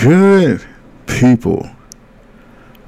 good 0.00 0.64
people? 1.06 1.68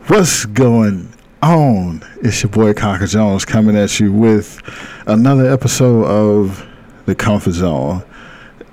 What's 0.06 0.46
going 0.46 1.12
on? 1.42 2.02
It's 2.22 2.42
your 2.42 2.50
boy 2.50 2.72
Conquer 2.72 3.06
Jones 3.06 3.44
coming 3.44 3.76
at 3.76 4.00
you 4.00 4.10
with 4.10 4.62
another 5.06 5.50
episode 5.52 6.06
of 6.06 6.66
The 7.04 7.14
Comfort 7.14 7.52
Zone. 7.52 8.02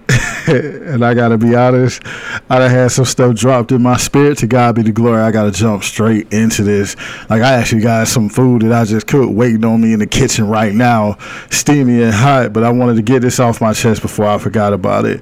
and 0.47 1.03
I 1.03 1.13
gotta 1.13 1.37
be 1.37 1.53
honest, 1.53 2.01
I 2.49 2.59
done 2.59 2.71
had 2.71 2.91
some 2.91 3.03
stuff 3.03 3.35
dropped 3.35 3.73
in 3.73 3.81
my 3.81 3.97
spirit. 3.97 4.37
To 4.39 4.47
God 4.47 4.75
be 4.75 4.83
the 4.83 4.91
glory. 4.91 5.19
I 5.21 5.31
gotta 5.31 5.51
jump 5.51 5.83
straight 5.83 6.31
into 6.31 6.63
this. 6.63 6.95
Like 7.29 7.41
I 7.41 7.53
actually 7.55 7.81
got 7.81 8.07
some 8.07 8.29
food 8.29 8.61
that 8.61 8.71
I 8.71 8.85
just 8.85 9.05
cooked 9.05 9.33
waiting 9.33 9.65
on 9.65 9.81
me 9.81 9.91
in 9.91 9.99
the 9.99 10.07
kitchen 10.07 10.47
right 10.47 10.73
now, 10.73 11.17
steamy 11.51 12.03
and 12.03 12.13
hot. 12.13 12.53
But 12.53 12.63
I 12.63 12.71
wanted 12.71 12.95
to 12.95 13.01
get 13.01 13.21
this 13.21 13.39
off 13.39 13.59
my 13.59 13.73
chest 13.73 14.01
before 14.01 14.27
I 14.27 14.37
forgot 14.37 14.71
about 14.71 15.03
it. 15.05 15.21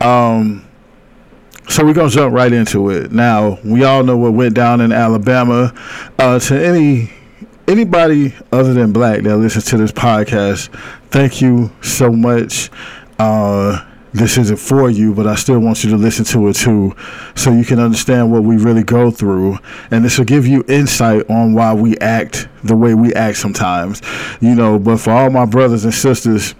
Um, 0.00 0.64
so 1.68 1.84
we're 1.84 1.94
gonna 1.94 2.10
jump 2.10 2.34
right 2.34 2.52
into 2.52 2.90
it. 2.90 3.12
Now 3.12 3.58
we 3.64 3.84
all 3.84 4.02
know 4.02 4.16
what 4.16 4.32
went 4.34 4.54
down 4.54 4.80
in 4.80 4.92
Alabama. 4.92 5.72
Uh, 6.18 6.38
to 6.38 6.64
any 6.64 7.10
anybody 7.68 8.34
other 8.50 8.74
than 8.74 8.92
black 8.92 9.22
that 9.22 9.36
listens 9.36 9.64
to 9.66 9.76
this 9.76 9.92
podcast, 9.92 10.68
thank 11.10 11.40
you 11.40 11.70
so 11.80 12.10
much. 12.12 12.70
Uh, 13.18 13.88
this 14.12 14.36
isn't 14.36 14.58
for 14.58 14.90
you, 14.90 15.14
but 15.14 15.26
I 15.26 15.36
still 15.36 15.58
want 15.60 15.84
you 15.84 15.90
to 15.90 15.96
listen 15.96 16.26
to 16.26 16.48
it 16.48 16.54
too, 16.54 16.94
so 17.34 17.50
you 17.50 17.64
can 17.64 17.78
understand 17.78 18.30
what 18.30 18.42
we 18.42 18.58
really 18.58 18.82
go 18.82 19.10
through, 19.10 19.58
and 19.90 20.04
this 20.04 20.18
will 20.18 20.26
give 20.26 20.46
you 20.46 20.62
insight 20.68 21.30
on 21.30 21.54
why 21.54 21.72
we 21.72 21.96
act 21.98 22.46
the 22.62 22.76
way 22.76 22.94
we 22.94 23.14
act 23.14 23.38
sometimes. 23.38 24.02
You 24.40 24.54
know, 24.54 24.78
but 24.78 24.98
for 24.98 25.10
all 25.12 25.30
my 25.30 25.46
brothers 25.46 25.84
and 25.84 25.94
sisters. 25.94 26.54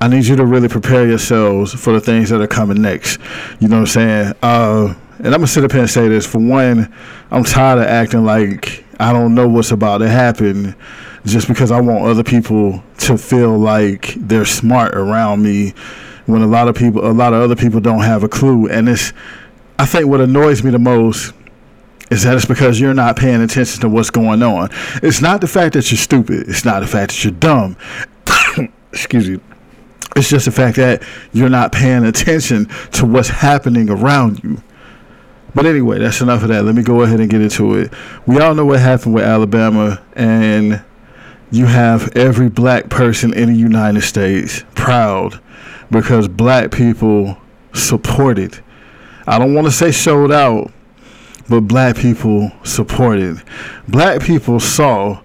I 0.00 0.08
need 0.08 0.26
you 0.26 0.36
to 0.36 0.46
really 0.46 0.68
prepare 0.68 1.06
yourselves 1.06 1.74
for 1.74 1.92
the 1.92 2.00
things 2.00 2.30
that 2.30 2.40
are 2.40 2.46
coming 2.46 2.80
next. 2.80 3.18
You 3.58 3.68
know 3.68 3.76
what 3.76 3.80
I'm 3.80 3.86
saying? 3.86 4.34
Uh, 4.42 4.94
and 5.18 5.26
I'm 5.26 5.32
gonna 5.32 5.46
sit 5.48 5.64
up 5.64 5.72
here 5.72 5.80
and 5.80 5.90
say 5.90 6.08
this. 6.08 6.26
For 6.26 6.38
one, 6.38 6.92
I'm 7.30 7.42
tired 7.42 7.80
of 7.80 7.86
acting 7.86 8.24
like 8.24 8.84
I 9.00 9.12
don't 9.12 9.34
know 9.34 9.48
what's 9.48 9.72
about 9.72 9.98
to 9.98 10.08
happen 10.08 10.76
just 11.24 11.48
because 11.48 11.72
I 11.72 11.80
want 11.80 12.04
other 12.04 12.22
people 12.22 12.82
to 12.98 13.18
feel 13.18 13.58
like 13.58 14.14
they're 14.16 14.44
smart 14.44 14.94
around 14.94 15.42
me 15.42 15.74
when 16.26 16.42
a 16.42 16.46
lot 16.46 16.68
of 16.68 16.76
people 16.76 17.04
a 17.04 17.10
lot 17.10 17.32
of 17.32 17.42
other 17.42 17.56
people 17.56 17.80
don't 17.80 18.02
have 18.02 18.22
a 18.22 18.28
clue 18.28 18.68
and 18.68 18.88
it's 18.88 19.12
I 19.78 19.86
think 19.86 20.06
what 20.06 20.20
annoys 20.20 20.62
me 20.62 20.70
the 20.70 20.78
most 20.78 21.32
is 22.10 22.22
that 22.22 22.36
it's 22.36 22.46
because 22.46 22.80
you're 22.80 22.94
not 22.94 23.16
paying 23.16 23.42
attention 23.42 23.80
to 23.82 23.88
what's 23.88 24.10
going 24.10 24.42
on. 24.42 24.70
It's 25.02 25.20
not 25.20 25.40
the 25.40 25.46
fact 25.46 25.74
that 25.74 25.90
you're 25.90 25.98
stupid. 25.98 26.48
It's 26.48 26.64
not 26.64 26.80
the 26.80 26.86
fact 26.86 27.12
that 27.12 27.24
you're 27.24 27.32
dumb. 27.32 27.76
Excuse 28.92 29.28
me. 29.28 29.40
It's 30.16 30.28
just 30.28 30.46
the 30.46 30.52
fact 30.52 30.76
that 30.76 31.02
you're 31.32 31.48
not 31.48 31.72
paying 31.72 32.04
attention 32.04 32.66
to 32.92 33.06
what's 33.06 33.28
happening 33.28 33.90
around 33.90 34.42
you. 34.42 34.62
But 35.54 35.66
anyway, 35.66 35.98
that's 35.98 36.20
enough 36.20 36.42
of 36.42 36.48
that. 36.48 36.64
Let 36.64 36.74
me 36.74 36.82
go 36.82 37.02
ahead 37.02 37.20
and 37.20 37.30
get 37.30 37.40
into 37.40 37.74
it. 37.74 37.92
We 38.26 38.38
all 38.38 38.54
know 38.54 38.64
what 38.64 38.80
happened 38.80 39.14
with 39.14 39.24
Alabama, 39.24 40.02
and 40.14 40.82
you 41.50 41.66
have 41.66 42.14
every 42.16 42.48
black 42.48 42.90
person 42.90 43.32
in 43.32 43.52
the 43.52 43.58
United 43.58 44.02
States 44.02 44.64
proud 44.74 45.40
because 45.90 46.28
black 46.28 46.70
people 46.70 47.38
supported. 47.72 48.58
I 49.26 49.38
don't 49.38 49.54
want 49.54 49.66
to 49.66 49.72
say 49.72 49.90
showed 49.90 50.32
out, 50.32 50.70
but 51.48 51.62
black 51.62 51.96
people 51.96 52.52
supported. 52.62 53.42
Black 53.88 54.22
people 54.22 54.60
saw 54.60 55.22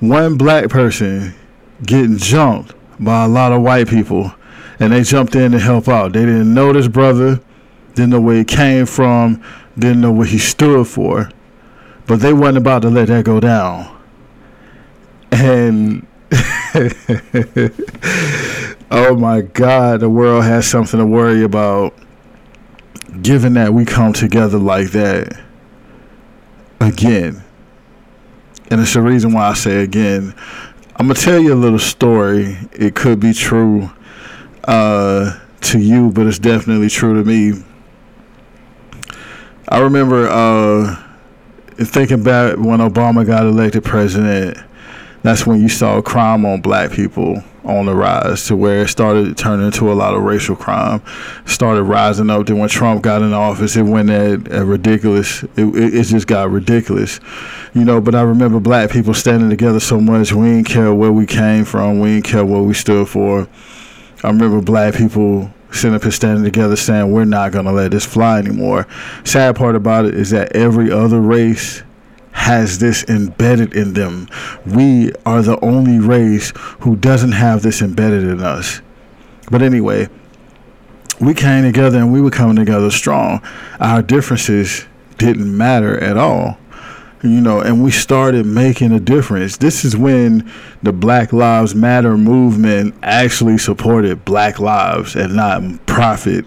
one 0.00 0.36
black 0.36 0.68
person 0.68 1.34
getting 1.84 2.18
jumped 2.18 2.74
by 2.98 3.24
a 3.24 3.28
lot 3.28 3.52
of 3.52 3.62
white 3.62 3.88
people, 3.88 4.32
and 4.80 4.92
they 4.92 5.02
jumped 5.02 5.34
in 5.34 5.52
to 5.52 5.58
help 5.58 5.88
out. 5.88 6.12
They 6.12 6.20
didn't 6.20 6.52
know 6.52 6.72
this 6.72 6.88
brother, 6.88 7.40
didn't 7.94 8.10
know 8.10 8.20
where 8.20 8.36
he 8.36 8.44
came 8.44 8.86
from, 8.86 9.42
didn't 9.78 10.00
know 10.00 10.12
what 10.12 10.28
he 10.28 10.38
stood 10.38 10.86
for, 10.86 11.30
but 12.06 12.20
they 12.20 12.32
wasn't 12.32 12.58
about 12.58 12.82
to 12.82 12.90
let 12.90 13.08
that 13.08 13.24
go 13.24 13.40
down. 13.40 13.92
And 15.32 16.06
oh 18.90 19.16
my 19.16 19.42
God, 19.42 20.00
the 20.00 20.08
world 20.08 20.44
has 20.44 20.66
something 20.66 20.98
to 20.98 21.06
worry 21.06 21.42
about. 21.42 21.94
Given 23.22 23.54
that 23.54 23.72
we 23.72 23.84
come 23.86 24.12
together 24.12 24.58
like 24.58 24.90
that 24.90 25.40
again, 26.80 27.42
and 28.70 28.80
it's 28.80 28.92
the 28.94 29.00
reason 29.00 29.32
why 29.32 29.48
I 29.48 29.54
say 29.54 29.82
again. 29.82 30.34
I'm 30.98 31.08
gonna 31.08 31.20
tell 31.20 31.38
you 31.38 31.52
a 31.52 31.54
little 31.54 31.78
story. 31.78 32.56
It 32.72 32.94
could 32.94 33.20
be 33.20 33.34
true 33.34 33.90
uh, 34.64 35.38
to 35.60 35.78
you, 35.78 36.10
but 36.10 36.26
it's 36.26 36.38
definitely 36.38 36.88
true 36.88 37.22
to 37.22 37.22
me. 37.22 37.62
I 39.68 39.80
remember 39.80 40.26
uh, 40.26 40.96
thinking 41.76 42.22
back 42.22 42.56
when 42.56 42.80
Obama 42.80 43.26
got 43.26 43.44
elected 43.44 43.84
president. 43.84 44.56
That's 45.22 45.46
when 45.46 45.60
you 45.60 45.68
saw 45.68 46.00
crime 46.00 46.46
on 46.46 46.62
black 46.62 46.92
people 46.92 47.44
on 47.66 47.86
the 47.86 47.94
rise 47.94 48.46
to 48.46 48.56
where 48.56 48.82
it 48.82 48.88
started 48.88 49.36
turning 49.36 49.66
into 49.66 49.90
a 49.90 49.94
lot 49.94 50.14
of 50.14 50.22
racial 50.22 50.56
crime. 50.56 51.02
Started 51.46 51.82
rising 51.84 52.30
up. 52.30 52.46
Then 52.46 52.58
when 52.58 52.68
Trump 52.68 53.02
got 53.02 53.22
in 53.22 53.32
office, 53.32 53.76
it 53.76 53.82
went 53.82 54.10
at, 54.10 54.48
ridiculous. 54.66 55.42
It, 55.42 55.64
it, 55.74 55.94
it, 55.94 56.04
just 56.04 56.26
got 56.26 56.50
ridiculous, 56.50 57.20
you 57.74 57.84
know. 57.84 58.00
But 58.00 58.14
I 58.14 58.22
remember 58.22 58.60
black 58.60 58.90
people 58.90 59.14
standing 59.14 59.50
together 59.50 59.80
so 59.80 60.00
much. 60.00 60.32
We 60.32 60.46
didn't 60.46 60.68
care 60.68 60.94
where 60.94 61.12
we 61.12 61.26
came 61.26 61.64
from. 61.64 62.00
We 62.00 62.14
didn't 62.14 62.26
care 62.26 62.44
what 62.44 62.64
we 62.64 62.74
stood 62.74 63.08
for. 63.08 63.48
I 64.22 64.28
remember 64.28 64.60
black 64.60 64.94
people 64.94 65.50
sitting 65.72 65.94
up 65.94 66.02
here 66.02 66.12
standing 66.12 66.44
together 66.44 66.76
saying 66.76 67.12
we're 67.12 67.24
not 67.24 67.52
gonna 67.52 67.72
let 67.72 67.90
this 67.90 68.06
fly 68.06 68.38
anymore. 68.38 68.86
Sad 69.24 69.56
part 69.56 69.76
about 69.76 70.04
it 70.06 70.14
is 70.14 70.30
that 70.30 70.54
every 70.54 70.90
other 70.90 71.20
race 71.20 71.82
has 72.46 72.78
this 72.78 73.02
embedded 73.08 73.74
in 73.74 73.94
them. 73.94 74.28
We 74.64 75.10
are 75.26 75.42
the 75.42 75.58
only 75.64 75.98
race 75.98 76.52
who 76.78 76.94
doesn't 76.94 77.32
have 77.32 77.62
this 77.62 77.82
embedded 77.82 78.22
in 78.22 78.40
us. 78.40 78.80
But 79.50 79.62
anyway, 79.62 80.08
we 81.20 81.34
came 81.34 81.64
together 81.64 81.98
and 81.98 82.12
we 82.12 82.20
were 82.20 82.30
coming 82.30 82.54
together 82.54 82.92
strong. 82.92 83.42
Our 83.80 84.00
differences 84.00 84.86
didn't 85.18 85.56
matter 85.56 85.98
at 85.98 86.16
all. 86.16 86.56
You 87.20 87.40
know, 87.40 87.62
and 87.62 87.82
we 87.82 87.90
started 87.90 88.46
making 88.46 88.92
a 88.92 89.00
difference. 89.00 89.56
This 89.56 89.84
is 89.84 89.96
when 89.96 90.48
the 90.84 90.92
Black 90.92 91.32
Lives 91.32 91.74
Matter 91.74 92.16
movement 92.16 92.94
actually 93.02 93.58
supported 93.58 94.24
black 94.24 94.60
lives 94.60 95.16
and 95.16 95.34
not 95.34 95.84
profit. 95.86 96.44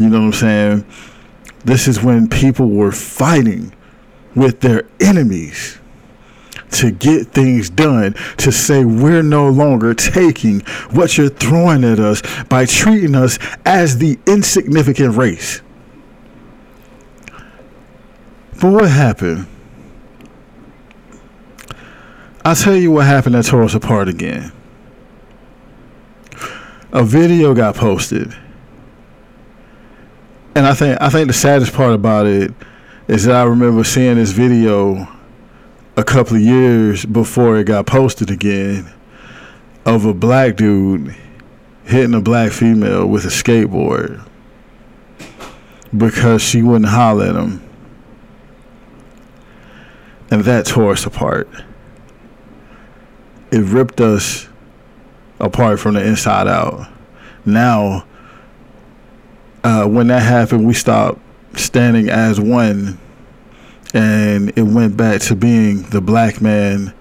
You 0.00 0.08
know 0.08 0.18
what 0.18 0.26
I'm 0.26 0.32
saying? 0.32 0.86
This 1.64 1.86
is 1.86 2.02
when 2.02 2.28
people 2.28 2.68
were 2.70 2.90
fighting 2.90 3.75
with 4.36 4.60
their 4.60 4.84
enemies 5.00 5.78
to 6.70 6.90
get 6.90 7.28
things 7.28 7.70
done, 7.70 8.14
to 8.36 8.52
say 8.52 8.84
we're 8.84 9.22
no 9.22 9.48
longer 9.48 9.94
taking 9.94 10.60
what 10.90 11.16
you're 11.16 11.28
throwing 11.28 11.84
at 11.84 11.98
us 11.98 12.22
by 12.44 12.66
treating 12.66 13.14
us 13.14 13.38
as 13.64 13.98
the 13.98 14.18
insignificant 14.26 15.16
race. 15.16 15.62
But 18.60 18.72
what 18.72 18.90
happened? 18.90 19.46
I'll 22.44 22.54
tell 22.54 22.76
you 22.76 22.92
what 22.92 23.06
happened 23.06 23.34
that 23.34 23.44
tore 23.44 23.64
us 23.64 23.74
apart 23.74 24.08
again. 24.08 24.52
A 26.92 27.02
video 27.02 27.54
got 27.54 27.74
posted. 27.74 28.34
And 30.54 30.66
I 30.66 30.72
think 30.72 31.00
I 31.02 31.10
think 31.10 31.26
the 31.26 31.34
saddest 31.34 31.74
part 31.74 31.92
about 31.92 32.26
it 32.26 32.54
is 33.08 33.24
that 33.24 33.36
I 33.36 33.44
remember 33.44 33.84
seeing 33.84 34.16
this 34.16 34.32
video 34.32 35.08
a 35.96 36.04
couple 36.04 36.36
of 36.36 36.42
years 36.42 37.04
before 37.06 37.58
it 37.58 37.64
got 37.64 37.86
posted 37.86 38.30
again 38.30 38.92
of 39.84 40.04
a 40.04 40.12
black 40.12 40.56
dude 40.56 41.14
hitting 41.84 42.14
a 42.14 42.20
black 42.20 42.50
female 42.50 43.06
with 43.06 43.24
a 43.24 43.28
skateboard 43.28 44.26
because 45.96 46.42
she 46.42 46.62
wouldn't 46.62 46.90
holler 46.90 47.26
at 47.26 47.36
him. 47.36 47.62
And 50.30 50.42
that 50.42 50.66
tore 50.66 50.92
us 50.92 51.06
apart. 51.06 51.48
It 53.52 53.60
ripped 53.60 54.00
us 54.00 54.48
apart 55.38 55.78
from 55.78 55.94
the 55.94 56.04
inside 56.04 56.48
out. 56.48 56.90
Now, 57.44 58.04
uh, 59.62 59.86
when 59.86 60.08
that 60.08 60.22
happened, 60.22 60.66
we 60.66 60.74
stopped 60.74 61.20
standing 61.56 62.08
as 62.08 62.40
one 62.40 62.98
and 63.94 64.50
it 64.56 64.62
went 64.62 64.96
back 64.96 65.20
to 65.22 65.34
being 65.34 65.82
the 65.84 66.00
black 66.00 66.40
man 66.40 66.92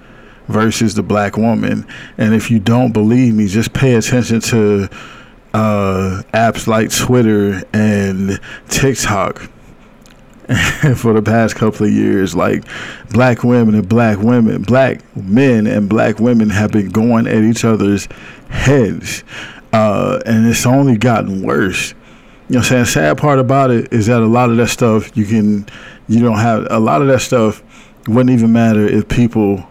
versus 0.47 0.93
the 0.95 1.03
black 1.03 1.37
woman. 1.37 1.85
And 2.17 2.33
if 2.33 2.51
you 2.51 2.59
don't 2.59 2.91
believe 2.91 3.33
me 3.33 3.47
just 3.47 3.73
pay 3.73 3.95
attention 3.95 4.39
to 4.41 4.89
uh, 5.53 6.21
apps 6.33 6.67
like 6.67 6.91
twitter 6.91 7.63
and 7.71 8.41
tiktok 8.67 9.39
for 10.97 11.13
the 11.13 11.21
past 11.23 11.55
couple 11.55 11.85
of 11.85 11.91
years. 11.91 12.35
Like 12.35 12.65
black 13.09 13.43
women 13.43 13.75
and 13.75 13.87
black 13.89 14.19
women 14.19 14.61
black 14.61 15.01
men 15.15 15.65
and 15.65 15.89
black 15.89 16.19
women 16.19 16.49
have 16.49 16.71
been 16.71 16.89
going 16.89 17.27
at 17.27 17.43
each 17.43 17.65
other's 17.65 18.07
heads. 18.49 19.23
Uh, 19.73 20.21
and 20.25 20.45
it's 20.47 20.65
only 20.65 20.97
gotten 20.97 21.41
worse 21.41 21.93
You 22.47 22.53
know 22.53 22.59
what 22.59 22.71
I'm 22.71 22.85
saying? 22.85 22.85
Sad 22.85 23.17
part 23.17 23.39
about 23.39 23.71
it 23.71 23.91
is 23.91 24.05
that 24.05 24.21
a 24.21 24.27
lot 24.27 24.51
of 24.51 24.57
that 24.57 24.67
stuff 24.67 25.17
you 25.17 25.25
can, 25.25 25.65
you 26.07 26.19
don't 26.19 26.37
have, 26.37 26.67
a 26.69 26.79
lot 26.79 27.01
of 27.01 27.07
that 27.07 27.21
stuff 27.21 27.63
wouldn't 28.07 28.29
even 28.29 28.53
matter 28.53 28.85
if 28.85 29.07
people 29.07 29.67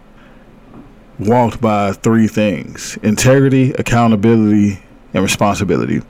walked 1.17 1.61
by 1.61 1.93
three 1.93 2.27
things 2.27 2.97
integrity, 2.97 3.71
accountability, 3.73 4.79
and 5.13 5.23
responsibility. 5.23 6.01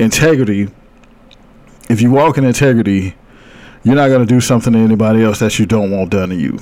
Integrity, 0.00 0.68
if 1.88 2.02
you 2.02 2.10
walk 2.10 2.38
in 2.38 2.44
integrity, 2.44 3.14
you're 3.84 3.94
not 3.94 4.08
going 4.08 4.26
to 4.26 4.26
do 4.26 4.40
something 4.40 4.72
to 4.72 4.78
anybody 4.80 5.22
else 5.22 5.38
that 5.38 5.60
you 5.60 5.66
don't 5.66 5.92
want 5.92 6.10
done 6.10 6.30
to 6.30 6.34
you. 6.34 6.58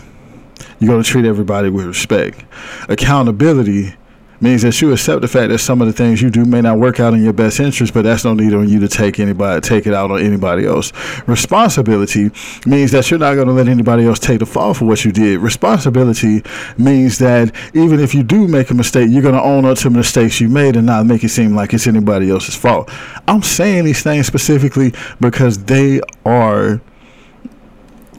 You're 0.78 0.90
going 0.90 1.02
to 1.02 1.08
treat 1.08 1.24
everybody 1.24 1.70
with 1.70 1.86
respect. 1.86 2.44
Accountability 2.90 3.96
means 4.40 4.62
that 4.62 4.80
you 4.80 4.92
accept 4.92 5.22
the 5.22 5.28
fact 5.28 5.50
that 5.50 5.58
some 5.58 5.80
of 5.80 5.86
the 5.86 5.92
things 5.92 6.20
you 6.20 6.30
do 6.30 6.44
may 6.44 6.60
not 6.60 6.78
work 6.78 7.00
out 7.00 7.14
in 7.14 7.22
your 7.22 7.32
best 7.32 7.60
interest, 7.60 7.94
but 7.94 8.02
that's 8.02 8.24
no 8.24 8.34
need 8.34 8.52
on 8.54 8.68
you 8.68 8.80
to 8.80 8.88
take 8.88 9.18
anybody 9.18 9.60
take 9.60 9.86
it 9.86 9.94
out 9.94 10.10
on 10.10 10.20
anybody 10.20 10.66
else. 10.66 10.92
Responsibility 11.26 12.30
means 12.66 12.92
that 12.92 13.10
you're 13.10 13.18
not 13.18 13.34
going 13.34 13.46
to 13.46 13.52
let 13.52 13.68
anybody 13.68 14.06
else 14.06 14.18
take 14.18 14.38
the 14.40 14.46
fall 14.46 14.74
for 14.74 14.84
what 14.84 15.04
you 15.04 15.12
did. 15.12 15.38
Responsibility 15.38 16.42
means 16.78 17.18
that 17.18 17.54
even 17.74 18.00
if 18.00 18.14
you 18.14 18.22
do 18.22 18.46
make 18.46 18.70
a 18.70 18.74
mistake, 18.74 19.08
you're 19.10 19.22
going 19.22 19.34
to 19.34 19.42
own 19.42 19.64
up 19.64 19.78
to 19.78 19.84
the 19.84 19.96
mistakes 19.96 20.40
you 20.40 20.48
made 20.48 20.76
and 20.76 20.86
not 20.86 21.06
make 21.06 21.24
it 21.24 21.30
seem 21.30 21.54
like 21.54 21.72
it's 21.72 21.86
anybody 21.86 22.30
else's 22.30 22.54
fault. 22.54 22.90
I'm 23.28 23.42
saying 23.42 23.84
these 23.84 24.02
things 24.02 24.26
specifically 24.26 24.92
because 25.20 25.64
they 25.64 26.00
are 26.24 26.80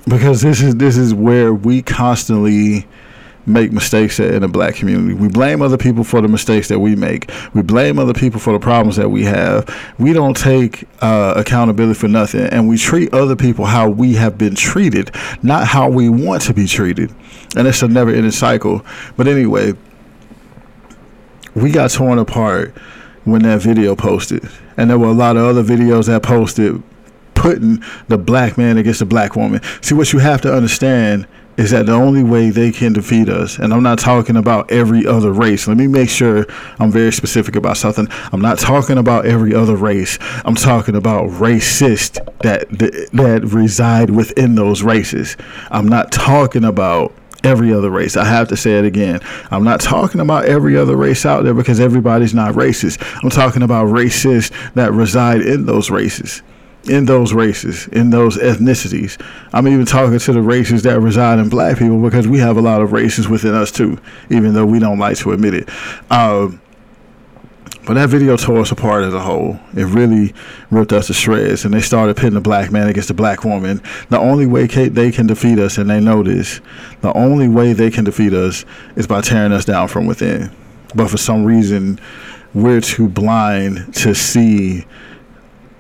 because 0.08 0.42
this 0.42 0.62
is 0.62 0.76
this 0.76 0.98
is 0.98 1.14
where 1.14 1.54
we 1.54 1.82
constantly 1.82 2.88
make 3.48 3.72
mistakes 3.72 4.20
in 4.20 4.42
the 4.42 4.48
black 4.48 4.76
community. 4.76 5.14
We 5.14 5.30
blame 5.30 5.62
other 5.62 5.78
people 5.78 6.04
for 6.04 6.22
the 6.22 6.28
mistakes 6.28 6.68
that 6.68 6.80
we 6.80 6.96
make. 6.96 7.32
We 7.54 7.62
blame 7.62 7.98
other 7.98 8.14
people 8.14 8.40
for 8.40 8.54
the 8.54 8.60
problems 8.60 8.98
that 8.98 9.10
we 9.10 9.24
have. 9.24 9.74
We 9.98 10.14
don't 10.14 10.36
take 10.36 10.84
uh, 11.02 11.34
accountability 11.38 11.98
for 11.98 12.08
nothing, 12.08 12.42
and 12.42 12.68
we 12.68 12.78
treat 12.78 13.14
other 13.14 13.36
people 13.36 13.66
how 13.66 13.90
we 13.90 14.14
have 14.14 14.38
been 14.38 14.56
treated, 14.56 15.12
not 15.42 15.66
how 15.66 15.90
we 15.90 16.10
want 16.10 16.42
to 16.44 16.54
be 16.54 16.68
treated. 16.68 17.14
And 17.56 17.68
it's 17.68 17.82
a 17.82 17.88
never-ending 17.88 18.32
cycle. 18.32 18.86
But 19.16 19.28
anyway, 19.28 19.74
we 21.56 21.72
got 21.72 21.92
torn 21.92 22.20
apart 22.20 22.76
when 23.24 23.44
that 23.44 23.62
video 23.62 23.96
posted, 23.96 24.48
and 24.76 24.90
there 24.90 25.00
were 25.00 25.08
a 25.08 25.14
lot 25.14 25.38
of 25.38 25.44
other 25.44 25.64
videos 25.64 26.08
that 26.08 26.22
posted 26.24 26.84
putting 27.34 27.82
the 28.08 28.18
black 28.18 28.58
man 28.58 28.78
against 28.78 29.00
the 29.00 29.06
black 29.06 29.36
woman. 29.36 29.62
See, 29.82 29.96
what 29.96 30.12
you 30.12 30.20
have 30.20 30.42
to 30.42 30.54
understand 30.54 31.28
is 31.58 31.72
that 31.72 31.88
the 31.88 31.94
only 31.94 32.24
way 32.24 32.52
they 32.52 32.72
can 32.72 32.94
defeat 32.94 33.30
us, 33.30 33.58
and 33.58 33.74
I'm 33.74 33.84
not 33.84 34.00
talking 34.00 34.38
about 34.38 34.72
every 34.72 35.06
other 35.06 35.32
race. 35.32 35.68
Let 35.68 35.78
me 35.78 35.88
make 35.88 36.10
sure 36.10 36.46
I'm 36.80 36.92
very 36.92 37.12
specific 37.12 37.56
about 37.56 37.78
something. 37.78 38.08
I'm 38.32 38.42
not 38.42 38.60
talking 38.60 38.98
about 38.98 39.26
every 39.26 39.54
other 39.54 39.76
race. 39.76 40.20
I'm 40.46 40.56
talking 40.56 40.96
about 40.96 41.30
racists 41.32 42.24
that 42.40 42.70
that, 42.70 43.44
reside 43.44 44.12
within 44.12 44.56
those 44.56 44.84
races. 44.84 45.36
I'm 45.72 45.88
not 45.88 46.12
talking 46.12 46.64
about 46.64 47.14
every 47.44 47.74
other 47.74 47.90
race. 47.90 48.18
I 48.18 48.26
have 48.26 48.48
to 48.50 48.58
say 48.58 48.78
it 48.78 48.86
again. 48.86 49.20
I'm 49.52 49.64
not 49.64 49.80
talking 49.82 50.22
about 50.22 50.46
every 50.46 50.78
other 50.78 50.96
race 50.96 51.26
out 51.26 51.44
there 51.44 51.54
because 51.54 51.80
everybody's 51.80 52.34
not 52.34 52.54
racist. 52.56 53.02
I'm 53.24 53.30
talking 53.30 53.64
about 53.64 53.88
racists 53.88 54.52
that 54.74 54.92
reside 54.92 55.42
in 55.42 55.66
those 55.66 55.90
races 55.90 56.42
in 56.90 57.06
those 57.06 57.34
races, 57.34 57.88
in 57.90 58.10
those 58.10 58.38
ethnicities. 58.38 59.22
I'm 59.54 59.68
even 59.68 59.86
talking 59.86 60.18
to 60.18 60.34
the 60.34 60.42
races 60.42 60.84
that 60.84 61.00
reside 61.00 61.40
in 61.40 61.50
black 61.50 61.78
people 61.78 62.02
because 62.02 62.28
we 62.28 62.40
have 62.40 62.58
a 62.58 62.62
lot 62.62 62.82
of 62.82 62.92
races 62.92 63.28
within 63.28 63.54
us 63.54 63.72
too, 63.72 64.00
even 64.30 64.54
though 64.54 64.66
we 64.66 64.80
don't 64.80 65.00
like 65.00 65.18
to 65.18 65.32
admit 65.32 65.54
it. 65.54 65.70
Um, 66.12 66.62
but 67.88 67.94
that 67.94 68.10
video 68.10 68.36
tore 68.36 68.60
us 68.60 68.72
apart 68.74 69.06
as 69.06 69.14
a 69.14 69.20
whole. 69.22 69.58
It 69.74 69.86
really 69.86 70.34
ripped 70.72 70.92
us 70.92 71.08
to 71.08 71.14
shreds, 71.14 71.64
and 71.64 71.74
they 71.74 71.80
started 71.80 72.18
pitting 72.18 72.34
the 72.34 72.42
black 72.42 72.70
man 72.70 72.90
against 72.90 73.08
the 73.08 73.14
black 73.14 73.46
woman. 73.46 73.82
The 74.10 74.20
only 74.20 74.46
way 74.46 74.66
they 74.66 75.10
can 75.10 75.26
defeat 75.26 75.58
us, 75.58 75.78
and 75.78 75.90
they 75.90 76.02
know 76.02 76.22
this, 76.22 76.60
the 77.00 77.14
only 77.14 77.48
way 77.48 77.72
they 77.72 77.90
can 77.90 78.04
defeat 78.04 78.34
us 78.34 78.66
is 78.98 79.08
by 79.08 79.22
tearing 79.22 79.54
us 79.54 79.64
down 79.64 79.88
from 79.88 80.06
within. 80.06 80.52
But 80.96 81.10
for 81.10 81.16
some 81.16 81.46
reason, 81.46 81.98
we're 82.54 82.82
too 82.82 83.08
blind 83.08 83.94
to 83.96 84.14
see 84.14 84.86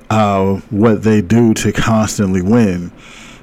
uh, 0.09 0.56
what 0.69 1.04
they 1.04 1.21
do 1.21 1.54
to 1.54 1.71
constantly 1.71 2.42
win. 2.42 2.92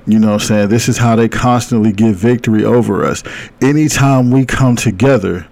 You 0.06 0.18
know 0.18 0.32
what 0.32 0.42
I'm 0.42 0.46
saying? 0.46 0.68
This 0.68 0.88
is 0.88 0.98
how 0.98 1.16
they 1.16 1.28
constantly 1.28 1.92
get 1.92 2.14
victory 2.14 2.64
over 2.64 3.04
us. 3.04 3.22
Anytime 3.62 4.30
we 4.30 4.44
come 4.44 4.76
together, 4.76 5.46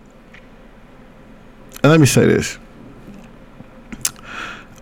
and 1.83 1.91
let 1.91 2.01
me 2.01 2.07
say 2.07 2.27
this 2.27 2.59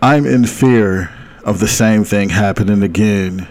I'm 0.01 0.25
in 0.25 0.45
fear 0.45 1.13
of 1.43 1.59
the 1.59 1.67
same 1.67 2.03
thing 2.03 2.29
happening 2.29 2.83
again. 2.83 3.47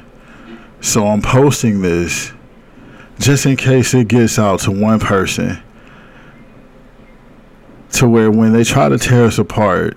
So 0.80 1.06
I'm 1.06 1.22
posting 1.22 1.82
this 1.82 2.32
just 3.18 3.44
in 3.44 3.56
case 3.56 3.92
it 3.92 4.08
gets 4.08 4.38
out 4.38 4.60
to 4.60 4.70
one 4.70 4.98
person 4.98 5.62
to 7.92 8.08
where 8.08 8.30
when 8.30 8.52
they 8.52 8.64
try 8.64 8.88
to 8.88 8.98
tear 8.98 9.24
us 9.24 9.38
apart, 9.38 9.96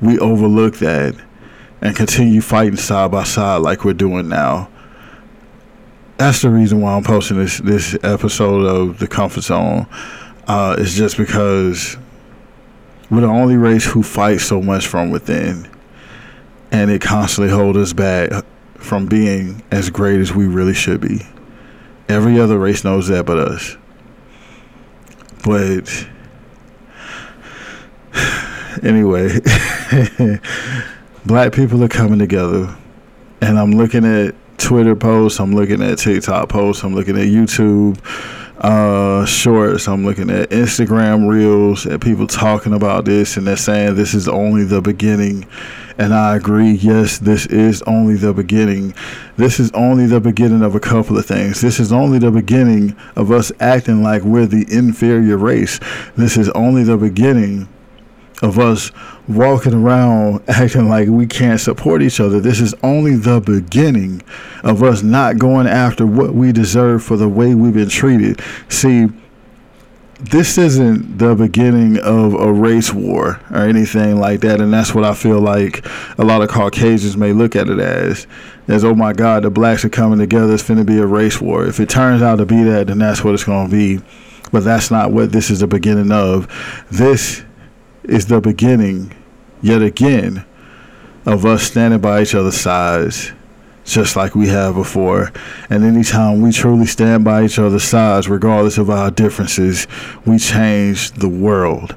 we 0.00 0.18
overlook 0.18 0.76
that 0.78 1.14
and 1.80 1.94
continue 1.94 2.40
fighting 2.40 2.76
side 2.76 3.10
by 3.10 3.24
side 3.24 3.58
like 3.58 3.84
we're 3.84 3.92
doing 3.92 4.28
now. 4.28 4.68
That's 6.16 6.42
the 6.42 6.50
reason 6.50 6.80
why 6.80 6.94
I'm 6.94 7.04
posting 7.04 7.38
this 7.38 7.58
this 7.58 7.96
episode 8.02 8.64
of 8.66 8.98
the 8.98 9.06
Comfort 9.06 9.42
Zone. 9.42 9.86
Uh, 10.46 10.76
it's 10.78 10.94
just 10.94 11.16
because 11.16 11.96
we're 13.10 13.20
the 13.20 13.28
only 13.28 13.56
race 13.56 13.84
who 13.84 14.02
fights 14.02 14.44
so 14.44 14.60
much 14.60 14.86
from 14.86 15.10
within, 15.10 15.68
and 16.72 16.90
it 16.90 17.00
constantly 17.00 17.52
holds 17.52 17.78
us 17.78 17.92
back 17.92 18.44
from 18.74 19.06
being 19.06 19.62
as 19.70 19.90
great 19.90 20.20
as 20.20 20.34
we 20.34 20.46
really 20.46 20.74
should 20.74 21.00
be. 21.00 21.20
Every 22.08 22.40
other 22.40 22.58
race 22.58 22.82
knows 22.84 23.08
that 23.08 23.26
but 23.26 23.38
us. 23.38 23.76
But 25.44 26.08
anyway. 28.82 29.38
black 31.28 31.52
people 31.52 31.84
are 31.84 31.88
coming 31.88 32.18
together, 32.18 32.74
and 33.42 33.58
I'm 33.58 33.72
looking 33.72 34.06
at 34.06 34.34
Twitter 34.56 34.96
posts, 34.96 35.38
I'm 35.38 35.54
looking 35.54 35.82
at 35.82 35.98
TikTok 35.98 36.48
posts, 36.48 36.82
I'm 36.82 36.94
looking 36.94 37.18
at 37.18 37.26
YouTube 37.26 38.02
uh, 38.56 39.26
shorts, 39.26 39.86
I'm 39.88 40.06
looking 40.06 40.30
at 40.30 40.48
Instagram 40.48 41.28
reels, 41.28 41.84
and 41.84 42.00
people 42.00 42.26
talking 42.26 42.72
about 42.72 43.04
this, 43.04 43.36
and 43.36 43.46
they're 43.46 43.58
saying 43.58 43.94
this 43.94 44.14
is 44.14 44.26
only 44.26 44.64
the 44.64 44.80
beginning. 44.80 45.46
And 45.98 46.14
I 46.14 46.34
agree, 46.36 46.72
yes, 46.72 47.18
this 47.18 47.44
is 47.46 47.82
only 47.82 48.14
the 48.14 48.32
beginning. 48.32 48.94
This 49.36 49.60
is 49.60 49.70
only 49.72 50.06
the 50.06 50.20
beginning 50.20 50.62
of 50.62 50.74
a 50.74 50.80
couple 50.80 51.18
of 51.18 51.26
things. 51.26 51.60
This 51.60 51.78
is 51.78 51.92
only 51.92 52.18
the 52.18 52.30
beginning 52.30 52.96
of 53.16 53.30
us 53.32 53.52
acting 53.60 54.02
like 54.02 54.22
we're 54.22 54.46
the 54.46 54.64
inferior 54.70 55.36
race. 55.36 55.78
This 56.16 56.38
is 56.38 56.48
only 56.50 56.84
the 56.84 56.96
beginning 56.96 57.68
of 58.42 58.58
us 58.58 58.90
walking 59.26 59.74
around 59.74 60.42
acting 60.48 60.88
like 60.88 61.08
we 61.08 61.26
can't 61.26 61.60
support 61.60 62.02
each 62.02 62.20
other. 62.20 62.40
This 62.40 62.60
is 62.60 62.74
only 62.82 63.16
the 63.16 63.40
beginning 63.40 64.22
of 64.64 64.82
us 64.82 65.02
not 65.02 65.38
going 65.38 65.66
after 65.66 66.06
what 66.06 66.34
we 66.34 66.52
deserve 66.52 67.02
for 67.02 67.16
the 67.16 67.28
way 67.28 67.54
we've 67.54 67.74
been 67.74 67.88
treated. 67.88 68.40
See, 68.68 69.08
this 70.20 70.58
isn't 70.58 71.18
the 71.18 71.36
beginning 71.36 71.98
of 71.98 72.34
a 72.34 72.52
race 72.52 72.92
war 72.92 73.40
or 73.52 73.58
anything 73.58 74.18
like 74.18 74.40
that, 74.40 74.60
and 74.60 74.72
that's 74.72 74.92
what 74.92 75.04
I 75.04 75.14
feel 75.14 75.40
like 75.40 75.86
a 76.18 76.24
lot 76.24 76.42
of 76.42 76.48
Caucasians 76.48 77.16
may 77.16 77.32
look 77.32 77.54
at 77.54 77.68
it 77.68 77.78
as. 77.78 78.26
As 78.66 78.84
oh 78.84 78.94
my 78.94 79.12
God, 79.12 79.44
the 79.44 79.50
blacks 79.50 79.84
are 79.84 79.88
coming 79.88 80.18
together. 80.18 80.52
It's 80.54 80.64
going 80.64 80.78
to 80.78 80.84
be 80.84 80.98
a 80.98 81.06
race 81.06 81.40
war. 81.40 81.66
If 81.66 81.78
it 81.78 81.88
turns 81.88 82.20
out 82.20 82.36
to 82.36 82.46
be 82.46 82.64
that, 82.64 82.88
then 82.88 82.98
that's 82.98 83.22
what 83.22 83.34
it's 83.34 83.44
going 83.44 83.70
to 83.70 83.74
be. 83.74 84.04
But 84.50 84.64
that's 84.64 84.90
not 84.90 85.12
what 85.12 85.30
this 85.30 85.50
is 85.50 85.60
the 85.60 85.66
beginning 85.66 86.10
of. 86.10 86.48
This 86.90 87.44
is 88.08 88.26
the 88.26 88.40
beginning, 88.40 89.14
yet 89.62 89.82
again, 89.82 90.44
of 91.26 91.44
us 91.44 91.62
standing 91.62 92.00
by 92.00 92.22
each 92.22 92.34
other's 92.34 92.58
sides, 92.58 93.32
just 93.84 94.16
like 94.16 94.34
we 94.34 94.48
have 94.48 94.74
before. 94.74 95.32
And 95.70 95.84
anytime 95.84 96.40
we 96.40 96.52
truly 96.52 96.86
stand 96.86 97.24
by 97.24 97.44
each 97.44 97.58
other's 97.58 97.84
sides, 97.84 98.28
regardless 98.28 98.78
of 98.78 98.90
our 98.90 99.10
differences, 99.10 99.86
we 100.24 100.38
change 100.38 101.12
the 101.12 101.28
world. 101.28 101.94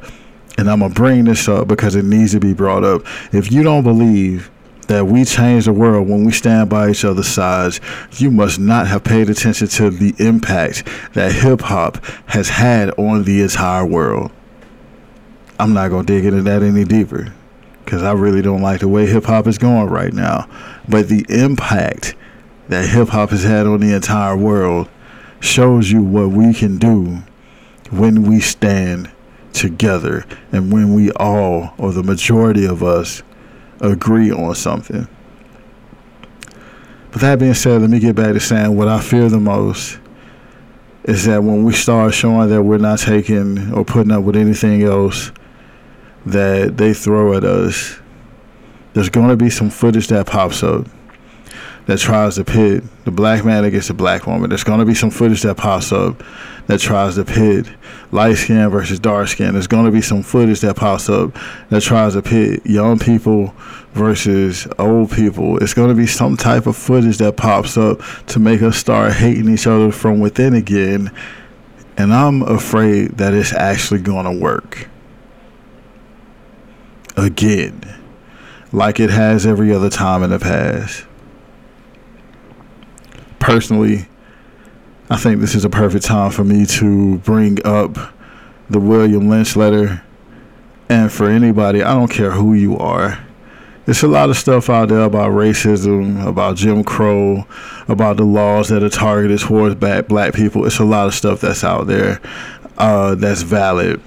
And 0.57 0.69
I'm 0.69 0.79
going 0.79 0.91
to 0.91 0.95
bring 0.95 1.25
this 1.25 1.47
up 1.47 1.67
because 1.67 1.95
it 1.95 2.05
needs 2.05 2.33
to 2.33 2.39
be 2.39 2.53
brought 2.53 2.83
up. 2.83 3.03
If 3.33 3.51
you 3.51 3.63
don't 3.63 3.83
believe 3.83 4.51
that 4.87 5.07
we 5.07 5.23
change 5.23 5.65
the 5.65 5.73
world 5.73 6.09
when 6.09 6.25
we 6.25 6.33
stand 6.33 6.69
by 6.69 6.89
each 6.89 7.05
other's 7.05 7.27
sides, 7.27 7.79
you 8.17 8.29
must 8.29 8.59
not 8.59 8.87
have 8.87 9.03
paid 9.03 9.29
attention 9.29 9.67
to 9.67 9.89
the 9.89 10.13
impact 10.19 10.87
that 11.13 11.31
hip 11.31 11.61
hop 11.61 12.03
has 12.25 12.49
had 12.49 12.89
on 12.99 13.23
the 13.23 13.41
entire 13.41 13.85
world. 13.85 14.31
I'm 15.61 15.73
not 15.73 15.89
gonna 15.89 16.03
dig 16.07 16.25
into 16.25 16.41
that 16.41 16.63
any 16.63 16.85
deeper 16.85 17.31
because 17.85 18.01
I 18.01 18.13
really 18.13 18.41
don't 18.41 18.63
like 18.63 18.79
the 18.79 18.87
way 18.87 19.05
hip 19.05 19.25
hop 19.25 19.45
is 19.45 19.59
going 19.59 19.91
right 19.91 20.11
now. 20.11 20.49
But 20.89 21.07
the 21.07 21.23
impact 21.29 22.15
that 22.69 22.89
hip 22.89 23.09
hop 23.09 23.29
has 23.29 23.43
had 23.43 23.67
on 23.67 23.79
the 23.79 23.93
entire 23.93 24.35
world 24.35 24.89
shows 25.39 25.91
you 25.91 26.01
what 26.01 26.29
we 26.29 26.55
can 26.55 26.79
do 26.79 27.19
when 27.91 28.23
we 28.23 28.39
stand 28.39 29.11
together 29.53 30.25
and 30.51 30.73
when 30.73 30.95
we 30.95 31.11
all, 31.11 31.75
or 31.77 31.91
the 31.91 32.01
majority 32.01 32.65
of 32.65 32.81
us, 32.81 33.21
agree 33.81 34.31
on 34.31 34.55
something. 34.55 35.07
But 37.11 37.21
that 37.21 37.37
being 37.37 37.53
said, 37.53 37.81
let 37.81 37.91
me 37.91 37.99
get 37.99 38.15
back 38.15 38.33
to 38.33 38.39
saying 38.39 38.75
what 38.75 38.87
I 38.87 38.99
fear 38.99 39.29
the 39.29 39.39
most 39.39 39.99
is 41.03 41.25
that 41.25 41.43
when 41.43 41.63
we 41.63 41.73
start 41.73 42.15
showing 42.15 42.49
that 42.49 42.63
we're 42.63 42.79
not 42.79 42.97
taking 42.97 43.71
or 43.73 43.85
putting 43.85 44.11
up 44.11 44.23
with 44.23 44.35
anything 44.35 44.81
else 44.81 45.31
that 46.25 46.77
they 46.77 46.93
throw 46.93 47.35
at 47.35 47.43
us, 47.43 47.99
there's 48.93 49.09
going 49.09 49.29
to 49.29 49.37
be 49.37 49.49
some 49.49 49.69
footage 49.69 50.07
that 50.07 50.27
pops 50.27 50.63
up 50.63 50.87
that 51.85 51.97
tries 51.97 52.35
to 52.35 52.43
pit 52.43 52.83
the 53.05 53.11
black 53.11 53.43
man 53.43 53.63
against 53.63 53.87
the 53.87 53.93
black 53.93 54.27
woman. 54.27 54.49
There's 54.49 54.63
going 54.63 54.79
to 54.79 54.85
be 54.85 54.93
some 54.93 55.09
footage 55.09 55.41
that 55.41 55.57
pops 55.57 55.91
up 55.91 56.23
that 56.67 56.79
tries 56.79 57.15
to 57.15 57.25
pit 57.25 57.67
light 58.11 58.35
skin 58.35 58.69
versus 58.69 58.99
dark 58.99 59.27
skin. 59.27 59.53
There's 59.53 59.67
going 59.67 59.85
to 59.85 59.91
be 59.91 60.01
some 60.01 60.21
footage 60.21 60.61
that 60.61 60.75
pops 60.75 61.09
up 61.09 61.35
that 61.69 61.81
tries 61.81 62.13
to 62.13 62.21
pit 62.21 62.65
young 62.65 62.99
people 62.99 63.53
versus 63.93 64.67
old 64.77 65.11
people. 65.11 65.57
It's 65.57 65.73
going 65.73 65.89
to 65.89 65.95
be 65.95 66.07
some 66.07 66.37
type 66.37 66.67
of 66.67 66.77
footage 66.77 67.17
that 67.17 67.35
pops 67.35 67.77
up 67.77 68.01
to 68.27 68.39
make 68.39 68.61
us 68.61 68.77
start 68.77 69.13
hating 69.13 69.49
each 69.49 69.67
other 69.67 69.91
from 69.91 70.19
within 70.19 70.53
again. 70.53 71.11
And 71.97 72.13
I'm 72.13 72.41
afraid 72.43 73.17
that 73.17 73.33
it's 73.33 73.53
actually 73.53 74.01
going 74.01 74.25
to 74.25 74.39
work 74.39 74.87
again, 77.17 77.83
like 78.71 78.99
it 78.99 79.09
has 79.09 79.45
every 79.45 79.73
other 79.73 79.89
time 79.89 80.23
in 80.23 80.29
the 80.29 80.39
past 80.39 81.05
personally, 83.41 84.05
I 85.09 85.17
think 85.17 85.41
this 85.41 85.55
is 85.55 85.65
a 85.65 85.69
perfect 85.69 86.05
time 86.05 86.31
for 86.31 86.45
me 86.45 86.65
to 86.67 87.17
bring 87.17 87.57
up 87.65 87.97
the 88.69 88.79
William 88.79 89.27
Lynch 89.27 89.57
letter. 89.57 90.01
And 90.87 91.11
for 91.11 91.29
anybody, 91.29 91.83
I 91.83 91.93
don't 91.93 92.11
care 92.11 92.31
who 92.31 92.53
you 92.53 92.77
are. 92.77 93.19
There's 93.85 94.03
a 94.03 94.07
lot 94.07 94.29
of 94.29 94.37
stuff 94.37 94.69
out 94.69 94.89
there 94.89 95.01
about 95.01 95.31
racism, 95.31 96.25
about 96.25 96.55
Jim 96.55 96.83
Crow, 96.83 97.45
about 97.87 98.17
the 98.17 98.23
laws 98.23 98.69
that 98.69 98.83
are 98.83 98.89
targeted 98.89 99.39
towards 99.39 99.75
black, 99.75 100.07
black 100.07 100.33
people. 100.33 100.65
It's 100.65 100.79
a 100.79 100.85
lot 100.85 101.07
of 101.07 101.15
stuff 101.15 101.41
that's 101.41 101.63
out 101.63 101.87
there 101.87 102.21
uh, 102.77 103.15
that's 103.15 103.41
valid. 103.41 103.99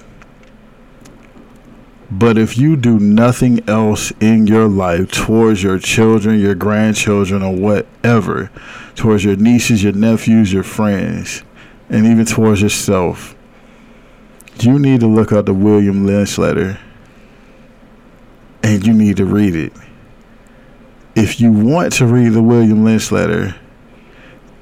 But 2.17 2.39
if 2.39 2.57
you 2.57 2.77
do 2.77 3.01
nothing 3.01 3.69
else 3.69 4.13
in 4.21 4.47
your 4.47 4.69
life 4.69 5.11
towards 5.11 5.65
your 5.65 5.81
children, 5.81 6.39
your 6.39 6.55
grandchildren, 6.55 7.43
or 7.43 7.53
whatever, 7.53 8.53
towards 8.95 9.25
your 9.25 9.35
nieces, 9.35 9.83
your 9.83 9.95
nephews, 9.95 10.53
your 10.53 10.63
friends, 10.63 11.43
and 11.91 12.07
even 12.07 12.25
towards 12.25 12.63
yourself, 12.63 13.35
you 14.61 14.79
need 14.79 15.01
to 15.01 15.09
look 15.09 15.33
up 15.33 15.47
the 15.47 15.55
William 15.55 16.07
Lynch 16.07 16.39
letter 16.39 16.79
and 18.63 18.87
you 18.87 18.93
need 18.93 19.17
to 19.17 19.25
read 19.25 19.57
it. 19.57 19.73
If 21.17 21.41
you 21.41 21.51
want 21.51 21.95
to 21.95 22.07
read 22.07 22.29
the 22.29 22.43
William 22.43 22.85
Lynch 22.85 23.11
letter 23.11 23.57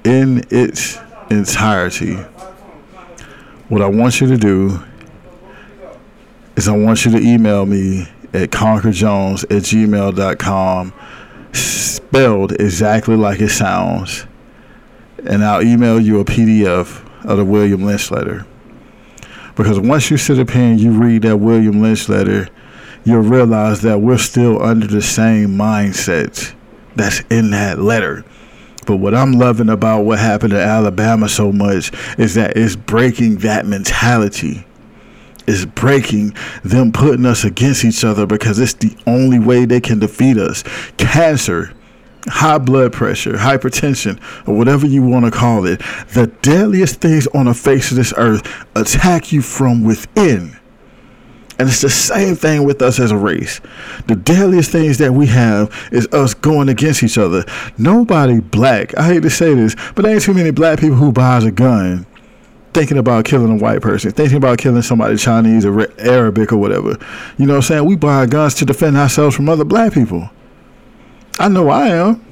in 0.04 0.42
its 0.48 0.98
entirety, 1.28 2.14
what 3.68 3.82
I 3.82 3.88
want 3.88 4.22
you 4.22 4.26
to 4.28 4.38
do 4.38 4.82
is 6.62 6.68
I 6.68 6.76
want 6.76 7.04
you 7.04 7.10
to 7.10 7.18
email 7.18 7.66
me 7.66 8.02
at 8.32 8.50
conquerjones 8.50 9.42
at 9.44 9.62
gmail.com 9.62 10.92
spelled 11.52 12.52
exactly 12.52 13.16
like 13.16 13.40
it 13.40 13.48
sounds. 13.48 14.26
And 15.26 15.44
I'll 15.44 15.62
email 15.62 15.98
you 16.00 16.20
a 16.20 16.24
PDF 16.24 17.04
of 17.24 17.38
the 17.38 17.44
William 17.44 17.82
Lynch 17.82 18.12
letter. 18.12 18.46
Because 19.56 19.80
once 19.80 20.08
you 20.08 20.16
sit 20.16 20.38
up 20.38 20.50
here 20.50 20.62
and 20.62 20.80
you 20.80 20.92
read 20.92 21.22
that 21.22 21.36
William 21.36 21.82
Lynch 21.82 22.08
letter, 22.08 22.48
you'll 23.04 23.22
realize 23.22 23.82
that 23.82 24.00
we're 24.00 24.16
still 24.16 24.62
under 24.62 24.86
the 24.86 25.02
same 25.02 25.50
mindset 25.50 26.54
that's 26.94 27.20
in 27.28 27.50
that 27.50 27.80
letter. 27.80 28.24
But 28.86 28.98
what 28.98 29.14
I'm 29.14 29.32
loving 29.32 29.68
about 29.68 30.02
what 30.02 30.20
happened 30.20 30.52
in 30.52 30.60
Alabama 30.60 31.28
so 31.28 31.50
much 31.50 31.90
is 32.18 32.34
that 32.34 32.56
it's 32.56 32.76
breaking 32.76 33.38
that 33.38 33.66
mentality 33.66 34.64
is 35.46 35.66
breaking 35.66 36.34
them 36.62 36.92
putting 36.92 37.26
us 37.26 37.44
against 37.44 37.84
each 37.84 38.04
other 38.04 38.26
because 38.26 38.58
it's 38.58 38.74
the 38.74 38.96
only 39.06 39.38
way 39.38 39.64
they 39.64 39.80
can 39.80 39.98
defeat 39.98 40.38
us. 40.38 40.62
Cancer, 40.96 41.72
high 42.26 42.58
blood 42.58 42.92
pressure, 42.92 43.32
hypertension, 43.32 44.20
or 44.46 44.56
whatever 44.56 44.86
you 44.86 45.02
want 45.02 45.24
to 45.24 45.30
call 45.30 45.66
it, 45.66 45.80
the 46.14 46.26
deadliest 46.42 47.00
things 47.00 47.26
on 47.28 47.46
the 47.46 47.54
face 47.54 47.90
of 47.90 47.96
this 47.96 48.14
earth 48.16 48.46
attack 48.74 49.32
you 49.32 49.42
from 49.42 49.84
within. 49.84 50.56
And 51.58 51.68
it's 51.68 51.82
the 51.82 51.90
same 51.90 52.34
thing 52.34 52.64
with 52.64 52.82
us 52.82 52.98
as 52.98 53.12
a 53.12 53.16
race. 53.16 53.60
The 54.08 54.16
deadliest 54.16 54.72
things 54.72 54.98
that 54.98 55.12
we 55.12 55.26
have 55.26 55.70
is 55.92 56.08
us 56.08 56.34
going 56.34 56.68
against 56.68 57.02
each 57.02 57.18
other. 57.18 57.44
Nobody 57.78 58.40
black, 58.40 58.96
I 58.98 59.06
hate 59.06 59.22
to 59.22 59.30
say 59.30 59.54
this, 59.54 59.76
but 59.94 60.02
there 60.02 60.14
ain't 60.14 60.22
too 60.22 60.34
many 60.34 60.50
black 60.50 60.80
people 60.80 60.96
who 60.96 61.12
buys 61.12 61.44
a 61.44 61.52
gun 61.52 62.06
thinking 62.72 62.98
about 62.98 63.24
killing 63.24 63.52
a 63.52 63.62
white 63.62 63.82
person, 63.82 64.10
thinking 64.12 64.38
about 64.38 64.58
killing 64.58 64.82
somebody 64.82 65.16
Chinese 65.16 65.64
or 65.64 65.88
Arabic 66.00 66.52
or 66.52 66.56
whatever. 66.56 66.98
You 67.38 67.46
know 67.46 67.54
what 67.54 67.56
I'm 67.56 67.62
saying? 67.62 67.84
We 67.84 67.96
buy 67.96 68.26
guns 68.26 68.54
to 68.56 68.64
defend 68.64 68.96
ourselves 68.96 69.36
from 69.36 69.48
other 69.48 69.64
black 69.64 69.92
people. 69.92 70.30
I 71.38 71.48
know 71.48 71.68
I 71.68 71.88
am. 71.88 72.24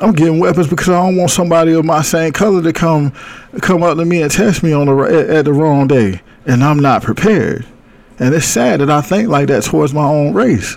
I'm 0.00 0.12
getting 0.12 0.38
weapons 0.38 0.68
because 0.68 0.88
I 0.88 1.00
don't 1.00 1.16
want 1.16 1.30
somebody 1.30 1.72
of 1.72 1.84
my 1.84 2.02
same 2.02 2.32
color 2.32 2.62
to 2.62 2.72
come 2.72 3.12
come 3.60 3.82
up 3.82 3.98
to 3.98 4.04
me 4.04 4.22
and 4.22 4.30
test 4.30 4.62
me 4.62 4.72
on 4.72 4.86
the 4.86 4.96
at, 4.96 5.30
at 5.30 5.44
the 5.44 5.52
wrong 5.52 5.86
day, 5.86 6.20
and 6.46 6.64
I'm 6.64 6.78
not 6.78 7.02
prepared. 7.02 7.66
And 8.18 8.34
it's 8.34 8.46
sad 8.46 8.80
that 8.80 8.90
I 8.90 9.00
think 9.00 9.28
like 9.28 9.48
that 9.48 9.64
towards 9.64 9.92
my 9.92 10.04
own 10.04 10.32
race. 10.32 10.76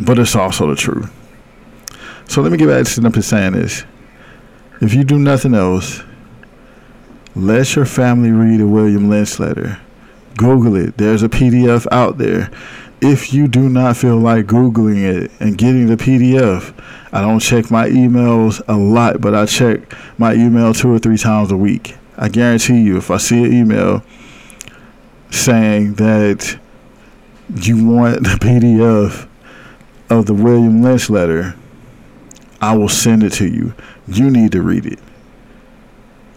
But 0.00 0.18
it's 0.18 0.36
also 0.36 0.68
the 0.68 0.76
truth. 0.76 1.10
So 2.28 2.42
let 2.42 2.52
me 2.52 2.58
get 2.58 2.68
back 2.68 2.84
to 2.84 2.90
simply 2.90 3.22
saying 3.22 3.52
this. 3.52 3.84
If 4.78 4.92
you 4.92 5.04
do 5.04 5.18
nothing 5.18 5.54
else, 5.54 6.02
let 7.34 7.74
your 7.74 7.86
family 7.86 8.30
read 8.30 8.60
a 8.60 8.66
William 8.66 9.08
Lynch 9.08 9.38
letter. 9.38 9.80
Google 10.36 10.76
it. 10.76 10.98
There's 10.98 11.22
a 11.22 11.30
PDF 11.30 11.86
out 11.90 12.18
there. 12.18 12.50
If 13.00 13.32
you 13.32 13.48
do 13.48 13.70
not 13.70 13.96
feel 13.96 14.18
like 14.18 14.44
Googling 14.44 15.02
it 15.02 15.30
and 15.40 15.56
getting 15.56 15.86
the 15.86 15.96
PDF, 15.96 16.74
I 17.10 17.22
don't 17.22 17.40
check 17.40 17.70
my 17.70 17.88
emails 17.88 18.60
a 18.68 18.76
lot, 18.76 19.22
but 19.22 19.34
I 19.34 19.46
check 19.46 19.94
my 20.18 20.34
email 20.34 20.74
two 20.74 20.92
or 20.92 20.98
three 20.98 21.16
times 21.16 21.50
a 21.50 21.56
week. 21.56 21.96
I 22.18 22.28
guarantee 22.28 22.82
you, 22.82 22.98
if 22.98 23.10
I 23.10 23.16
see 23.16 23.44
an 23.44 23.52
email 23.54 24.02
saying 25.30 25.94
that 25.94 26.58
you 27.54 27.86
want 27.86 28.24
the 28.24 28.38
PDF 28.40 29.26
of 30.10 30.26
the 30.26 30.34
William 30.34 30.82
Lynch 30.82 31.08
letter, 31.08 31.54
I 32.60 32.76
will 32.76 32.90
send 32.90 33.22
it 33.22 33.32
to 33.34 33.46
you. 33.46 33.74
You 34.08 34.30
need 34.30 34.52
to 34.52 34.62
read 34.62 34.86
it. 34.86 34.98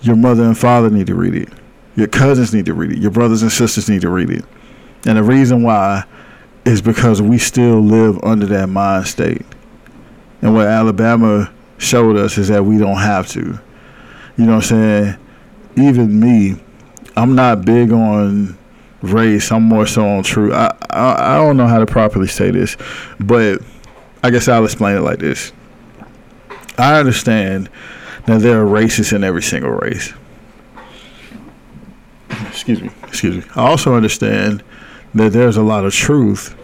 Your 0.01 0.15
mother 0.15 0.43
and 0.43 0.57
father 0.57 0.89
need 0.89 1.07
to 1.07 1.15
read 1.15 1.35
it. 1.35 1.49
Your 1.95 2.07
cousins 2.07 2.53
need 2.53 2.65
to 2.67 2.73
read 2.73 2.91
it. 2.91 2.99
Your 2.99 3.11
brothers 3.11 3.41
and 3.41 3.51
sisters 3.51 3.89
need 3.89 4.01
to 4.01 4.09
read 4.09 4.29
it. 4.29 4.45
And 5.05 5.17
the 5.17 5.23
reason 5.23 5.63
why 5.63 6.05
is 6.65 6.81
because 6.81 7.21
we 7.21 7.37
still 7.37 7.81
live 7.81 8.23
under 8.23 8.45
that 8.47 8.67
mind 8.67 9.07
state. 9.07 9.45
And 10.41 10.53
what 10.53 10.67
Alabama 10.67 11.51
showed 11.77 12.17
us 12.17 12.37
is 12.37 12.47
that 12.47 12.63
we 12.63 12.77
don't 12.77 12.97
have 12.97 13.27
to. 13.29 13.59
You 14.37 14.45
know 14.45 14.55
what 14.55 14.71
I'm 14.71 15.15
saying? 15.15 15.17
Even 15.75 16.19
me, 16.19 16.61
I'm 17.15 17.35
not 17.35 17.65
big 17.65 17.91
on 17.91 18.57
race. 19.01 19.51
I'm 19.51 19.63
more 19.63 19.85
so 19.85 20.05
on 20.05 20.23
truth. 20.23 20.53
I, 20.53 20.75
I 20.89 21.35
I 21.35 21.37
don't 21.37 21.57
know 21.57 21.67
how 21.67 21.79
to 21.79 21.85
properly 21.85 22.27
say 22.27 22.51
this, 22.51 22.77
but 23.19 23.61
I 24.23 24.29
guess 24.29 24.47
I'll 24.47 24.63
explain 24.63 24.97
it 24.97 25.01
like 25.01 25.19
this. 25.19 25.51
I 26.79 26.99
understand 26.99 27.69
that 28.25 28.41
there 28.41 28.61
are 28.61 28.65
racists 28.65 29.13
in 29.13 29.23
every 29.23 29.43
single 29.43 29.71
race. 29.71 30.13
Excuse 32.47 32.81
me. 32.81 32.89
Excuse 33.03 33.37
me. 33.37 33.51
I 33.55 33.67
also 33.67 33.95
understand 33.95 34.63
that 35.13 35.33
there's 35.33 35.57
a 35.57 35.63
lot 35.63 35.85
of 35.85 35.93
truth 35.93 36.55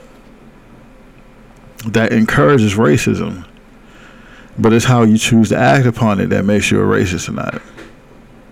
that 1.85 2.11
encourages 2.11 2.75
racism, 2.75 3.47
but 4.57 4.73
it's 4.73 4.85
how 4.85 5.03
you 5.03 5.17
choose 5.17 5.49
to 5.49 5.57
act 5.57 5.85
upon 5.85 6.19
it 6.19 6.27
that 6.27 6.45
makes 6.45 6.71
you 6.71 6.79
a 6.79 6.83
racist 6.83 7.29
or 7.29 7.33
not. 7.33 7.61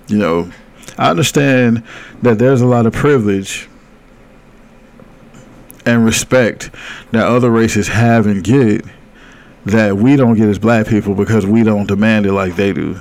You 0.08 0.18
know, 0.18 0.52
I 0.98 1.10
understand 1.10 1.84
that 2.22 2.40
there's 2.40 2.62
a 2.62 2.68
lot 2.68 2.86
of 2.86 2.94
privilege 2.94 3.70
and 5.86 6.06
respect 6.06 6.72
that 7.12 7.26
other 7.26 7.50
races 7.50 7.88
have 7.90 8.26
and 8.28 8.44
get 8.44 8.86
that 9.66 9.98
we 9.98 10.16
don't 10.16 10.36
get 10.36 10.50
as 10.50 10.60
black 10.60 10.88
people 10.88 11.16
because 11.16 11.46
we 11.46 11.64
don't 11.64 11.88
demand 11.88 12.26
it 12.26 12.34
like 12.34 12.56
they 12.56 12.74
do. 12.74 13.00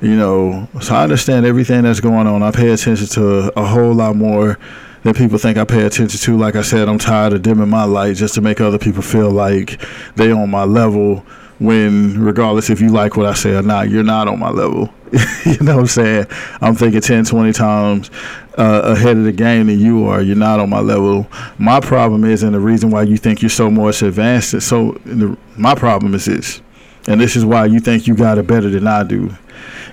You 0.00 0.16
know, 0.16 0.68
so 0.80 0.94
I 0.94 1.02
understand 1.02 1.44
everything 1.44 1.82
that's 1.82 2.00
going 2.00 2.26
on. 2.26 2.42
I 2.42 2.52
pay 2.52 2.70
attention 2.70 3.06
to 3.08 3.52
a, 3.56 3.62
a 3.62 3.66
whole 3.66 3.92
lot 3.92 4.14
more 4.14 4.58
than 5.02 5.14
people 5.14 5.38
think 5.38 5.58
I 5.58 5.64
pay 5.64 5.84
attention 5.84 6.20
to. 6.20 6.36
Like 6.36 6.54
I 6.54 6.62
said, 6.62 6.88
I'm 6.88 6.98
tired 6.98 7.32
of 7.32 7.42
dimming 7.42 7.68
my 7.68 7.84
light 7.84 8.16
just 8.16 8.34
to 8.34 8.40
make 8.40 8.60
other 8.60 8.78
people 8.78 9.02
feel 9.02 9.30
like 9.30 9.80
they 10.14 10.30
on 10.30 10.50
my 10.50 10.64
level 10.64 11.24
when 11.58 12.20
regardless 12.20 12.70
if 12.70 12.80
you 12.80 12.88
like 12.88 13.16
what 13.16 13.26
I 13.26 13.34
say 13.34 13.54
or 13.54 13.62
not, 13.62 13.90
you're 13.90 14.04
not 14.04 14.28
on 14.28 14.38
my 14.38 14.50
level. 14.50 14.92
you 15.44 15.58
know 15.60 15.76
what 15.76 15.82
I'm 15.82 15.86
saying? 15.86 16.26
I'm 16.60 16.74
thinking 16.74 17.00
10, 17.00 17.24
20 17.24 17.52
times 17.52 18.10
uh, 18.56 18.82
ahead 18.84 19.16
of 19.16 19.24
the 19.24 19.32
game 19.32 19.66
than 19.66 19.78
you 19.78 20.06
are. 20.06 20.20
You're 20.20 20.36
not 20.36 20.60
on 20.60 20.70
my 20.70 20.80
level. 20.80 21.26
My 21.58 21.80
problem 21.80 22.24
is, 22.24 22.42
and 22.42 22.54
the 22.54 22.60
reason 22.60 22.90
why 22.90 23.02
you 23.02 23.16
think 23.16 23.42
you're 23.42 23.48
so 23.48 23.70
much 23.70 24.02
advanced, 24.02 24.60
so 24.62 24.92
the, 25.04 25.36
my 25.56 25.74
problem 25.74 26.14
is 26.14 26.26
this, 26.26 26.62
and 27.08 27.20
this 27.20 27.36
is 27.36 27.44
why 27.44 27.64
you 27.66 27.80
think 27.80 28.06
you 28.06 28.14
got 28.14 28.38
it 28.38 28.46
better 28.46 28.68
than 28.68 28.86
I 28.86 29.02
do, 29.02 29.30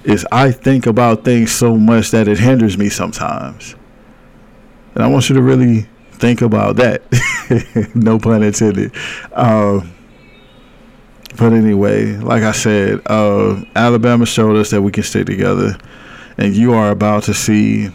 is 0.04 0.26
I 0.32 0.52
think 0.52 0.86
about 0.86 1.24
things 1.24 1.52
so 1.52 1.78
much 1.78 2.12
that 2.12 2.28
it 2.28 2.38
hinders 2.38 2.78
me 2.78 2.90
sometimes. 2.90 3.76
And 4.94 5.04
I 5.04 5.08
want 5.08 5.30
you 5.30 5.36
to 5.36 5.42
really 5.42 5.88
think 6.12 6.42
about 6.42 6.76
that. 6.76 7.02
no 7.96 8.20
pun 8.20 8.44
intended. 8.44 8.92
Um, 9.34 9.95
but 11.38 11.54
anyway, 11.54 12.16
like 12.18 12.44
I 12.44 12.52
said, 12.52 13.02
uh, 13.06 13.64
Alabama 13.76 14.26
showed 14.26 14.58
us 14.58 14.72
that 14.72 14.82
we 14.82 14.92
can 14.92 15.04
stick 15.04 15.26
together, 15.26 15.78
and 16.38 16.56
you 16.56 16.74
are 16.74 16.92
about 16.92 17.24
to 17.24 17.34
see 17.34 17.90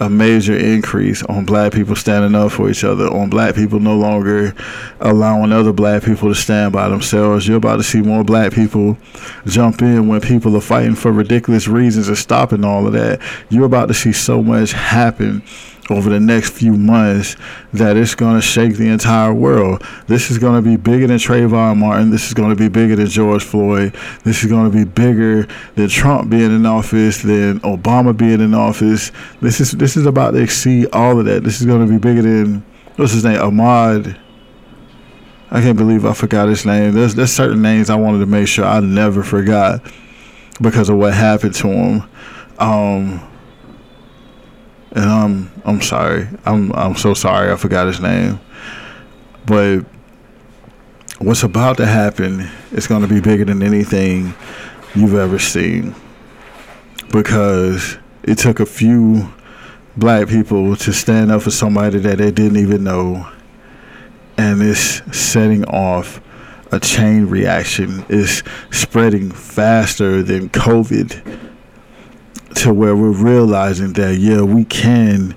a 0.00 0.10
major 0.10 0.56
increase 0.56 1.22
on 1.24 1.44
black 1.44 1.72
people 1.72 1.96
standing 1.96 2.34
up 2.34 2.52
for 2.52 2.68
each 2.68 2.84
other, 2.84 3.06
on 3.06 3.30
black 3.30 3.54
people 3.54 3.80
no 3.80 3.96
longer 3.96 4.54
allowing 5.00 5.52
other 5.52 5.72
black 5.72 6.02
people 6.02 6.28
to 6.28 6.34
stand 6.34 6.72
by 6.72 6.88
themselves. 6.88 7.48
You're 7.48 7.56
about 7.56 7.76
to 7.76 7.82
see 7.82 8.02
more 8.02 8.22
black 8.22 8.52
people 8.52 8.98
jump 9.46 9.80
in 9.80 10.08
when 10.08 10.20
people 10.20 10.54
are 10.56 10.60
fighting 10.60 10.94
for 10.94 11.12
ridiculous 11.12 11.68
reasons 11.68 12.08
and 12.08 12.18
stopping 12.18 12.64
all 12.64 12.86
of 12.86 12.92
that. 12.92 13.20
You're 13.48 13.64
about 13.64 13.88
to 13.88 13.94
see 13.94 14.12
so 14.12 14.42
much 14.42 14.72
happen 14.72 15.42
over 15.90 16.10
the 16.10 16.20
next 16.20 16.50
few 16.50 16.72
months 16.72 17.36
that 17.72 17.96
it's 17.96 18.14
going 18.14 18.34
to 18.34 18.42
shake 18.42 18.74
the 18.74 18.88
entire 18.88 19.32
world. 19.32 19.82
This 20.06 20.30
is 20.30 20.38
going 20.38 20.62
to 20.62 20.68
be 20.68 20.76
bigger 20.76 21.06
than 21.06 21.18
Trayvon 21.18 21.78
Martin. 21.78 22.10
This 22.10 22.26
is 22.26 22.34
going 22.34 22.50
to 22.50 22.56
be 22.56 22.68
bigger 22.68 22.96
than 22.96 23.06
George 23.06 23.44
Floyd. 23.44 23.94
This 24.24 24.42
is 24.42 24.50
going 24.50 24.70
to 24.70 24.76
be 24.76 24.84
bigger 24.84 25.46
than 25.74 25.88
Trump 25.88 26.30
being 26.30 26.54
in 26.54 26.66
office, 26.66 27.22
than 27.22 27.60
Obama 27.60 28.16
being 28.16 28.40
in 28.40 28.54
office. 28.54 29.12
This 29.40 29.60
is 29.60 29.72
this 29.72 29.96
is 29.96 30.06
about 30.06 30.32
to 30.32 30.42
exceed 30.42 30.88
all 30.92 31.18
of 31.18 31.26
that. 31.26 31.44
This 31.44 31.60
is 31.60 31.66
going 31.66 31.86
to 31.86 31.92
be 31.92 31.98
bigger 31.98 32.22
than 32.22 32.64
what's 32.96 33.12
his 33.12 33.24
name, 33.24 33.38
Ahmaud. 33.38 34.18
I 35.50 35.60
can't 35.60 35.78
believe 35.78 36.04
I 36.04 36.12
forgot 36.12 36.48
his 36.48 36.66
name. 36.66 36.92
There's 36.92 37.14
there's 37.14 37.32
certain 37.32 37.62
names 37.62 37.90
I 37.90 37.94
wanted 37.94 38.18
to 38.18 38.26
make 38.26 38.48
sure 38.48 38.64
I 38.64 38.80
never 38.80 39.22
forgot 39.22 39.80
because 40.60 40.88
of 40.88 40.96
what 40.96 41.14
happened 41.14 41.54
to 41.54 41.68
him. 41.68 42.10
Um, 42.58 43.20
and 45.26 45.50
I'm 45.64 45.82
sorry. 45.82 46.28
I'm 46.44 46.72
I'm 46.72 46.96
so 46.96 47.14
sorry. 47.14 47.52
I 47.52 47.56
forgot 47.56 47.86
his 47.86 48.00
name. 48.00 48.40
But 49.44 49.84
what's 51.18 51.42
about 51.42 51.76
to 51.78 51.86
happen 51.86 52.48
is 52.72 52.86
going 52.86 53.02
to 53.02 53.08
be 53.08 53.20
bigger 53.20 53.44
than 53.44 53.62
anything 53.62 54.34
you've 54.94 55.14
ever 55.14 55.38
seen 55.38 55.94
because 57.10 57.98
it 58.22 58.38
took 58.38 58.60
a 58.60 58.66
few 58.66 59.28
black 59.96 60.28
people 60.28 60.76
to 60.76 60.92
stand 60.92 61.30
up 61.30 61.42
for 61.42 61.50
somebody 61.50 61.98
that 61.98 62.18
they 62.18 62.30
didn't 62.30 62.58
even 62.58 62.84
know 62.84 63.26
and 64.36 64.60
it's 64.60 65.02
setting 65.16 65.64
off 65.66 66.20
a 66.72 66.80
chain 66.80 67.26
reaction 67.26 68.04
is 68.08 68.42
spreading 68.70 69.30
faster 69.30 70.22
than 70.22 70.48
covid 70.50 71.45
to 72.56 72.72
where 72.72 72.96
we're 72.96 73.10
realizing 73.10 73.92
that 73.94 74.16
yeah 74.18 74.42
we 74.42 74.64
can 74.64 75.36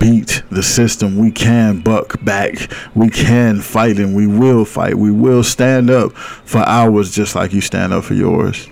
beat 0.00 0.42
the 0.50 0.62
system. 0.62 1.18
We 1.18 1.30
can 1.30 1.80
buck 1.82 2.24
back. 2.24 2.72
We 2.94 3.10
can 3.10 3.60
fight 3.60 3.98
and 3.98 4.16
we 4.16 4.26
will 4.26 4.64
fight. 4.64 4.96
We 4.96 5.12
will 5.12 5.44
stand 5.44 5.90
up 5.90 6.12
for 6.12 6.58
ours 6.60 7.14
just 7.14 7.36
like 7.36 7.52
you 7.52 7.60
stand 7.60 7.92
up 7.92 8.04
for 8.04 8.14
yours. 8.14 8.66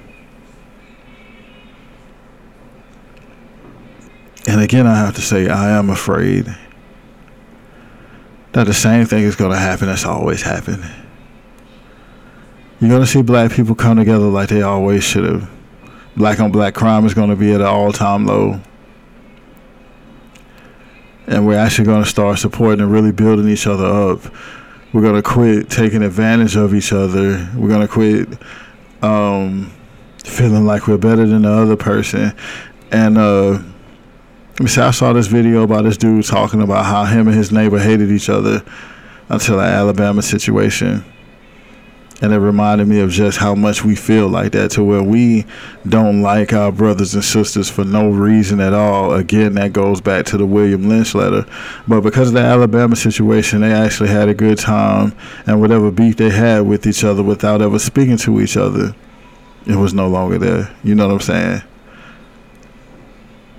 And 4.49 4.62
again 4.62 4.87
i 4.87 4.97
have 4.97 5.14
to 5.14 5.21
say 5.21 5.47
i 5.50 5.68
am 5.68 5.90
afraid 5.90 6.47
that 8.52 8.64
the 8.64 8.73
same 8.73 9.04
thing 9.04 9.25
is 9.25 9.37
going 9.37 9.50
to 9.50 9.59
happen 9.59 9.88
that's 9.88 10.07
always 10.07 10.40
happened. 10.40 10.90
You're 12.80 12.88
going 12.88 13.02
to 13.02 13.07
see 13.07 13.21
black 13.21 13.52
people 13.52 13.75
come 13.75 13.99
together 13.99 14.25
like 14.25 14.49
they 14.49 14.62
always 14.62 15.04
should 15.04 15.25
have 15.25 15.57
black 16.18 16.40
on 16.40 16.50
black 16.50 16.74
crime 16.74 17.07
is 17.07 17.14
going 17.14 17.31
to 17.31 17.37
be 17.37 17.52
at 17.52 17.61
an 17.61 17.66
all 17.66 17.92
time 17.92 18.26
low. 18.26 18.61
And 21.28 21.46
we're 21.46 21.59
actually 21.59 21.85
going 21.85 22.02
to 22.02 22.09
start 22.09 22.38
supporting 22.38 22.81
and 22.81 22.90
really 22.90 23.12
building 23.12 23.48
each 23.48 23.66
other 23.66 23.85
up. 23.85 24.20
We're 24.92 25.02
going 25.02 25.14
to 25.14 25.22
quit 25.22 25.70
taking 25.70 26.02
advantage 26.02 26.57
of 26.57 26.74
each 26.74 26.92
other. 26.92 27.48
We're 27.54 27.68
going 27.68 27.87
to 27.87 27.88
quit 27.88 28.28
um, 29.02 29.72
feeling 30.24 30.64
like 30.64 30.88
we're 30.88 30.98
better 30.98 31.26
than 31.26 31.42
the 31.42 31.52
other 31.52 31.76
person. 31.76 32.35
And 32.90 33.16
uh, 33.16 33.50
let 33.50 34.61
me 34.61 34.66
see, 34.66 34.81
I 34.81 34.90
saw 34.90 35.12
this 35.12 35.26
video 35.28 35.62
about 35.62 35.85
this 35.85 35.98
dude 35.98 36.24
talking 36.24 36.62
about 36.62 36.87
how 36.87 37.04
him 37.04 37.28
and 37.28 37.37
his 37.37 37.52
neighbor 37.52 37.78
hated 37.78 38.11
each 38.11 38.28
other 38.28 38.64
until 39.28 39.59
the 39.59 39.64
Alabama 39.64 40.22
situation 40.22 41.04
and 42.20 42.33
it 42.33 42.38
reminded 42.38 42.88
me 42.88 43.00
of 43.00 43.11
just 43.11 43.38
how 43.38 43.54
much 43.54 43.85
we 43.85 43.94
feel 43.94 44.28
like 44.28 44.52
that 44.52 44.72
to 44.72 44.83
where 44.83 45.02
we 45.02 45.46
don't 45.88 46.20
like 46.20 46.52
our 46.52 46.72
brothers 46.72 47.14
and 47.14 47.24
sisters 47.24 47.70
for 47.70 47.85
no 47.85 48.11
reason 48.11 48.61
at 48.61 48.74
all. 48.74 49.12
Again 49.12 49.54
that 49.54 49.72
goes 49.72 50.00
back 50.00 50.26
to 50.26 50.37
the 50.37 50.46
william 50.46 50.88
lynch 50.88 51.14
letter. 51.14 51.46
But 51.87 52.00
because 52.00 52.28
of 52.28 52.35
the 52.35 52.40
alabama 52.40 52.96
situation 52.96 53.61
they 53.61 53.72
actually 53.72 54.09
had 54.09 54.28
a 54.28 54.35
good 54.35 54.59
time 54.59 55.14
and 55.46 55.61
whatever 55.61 55.90
beef 55.90 56.16
they 56.16 56.31
had 56.31 56.61
with 56.61 56.87
each 56.87 57.04
other 57.04 57.22
without 57.22 57.62
ever 57.62 57.78
speaking 57.78 58.16
to 58.18 58.40
each 58.40 58.57
other 58.57 58.94
it 59.66 59.76
was 59.76 59.92
no 59.92 60.09
longer 60.09 60.38
there. 60.38 60.74
You 60.83 60.94
know 60.94 61.07
what 61.07 61.14
i'm 61.14 61.20
saying? 61.20 61.62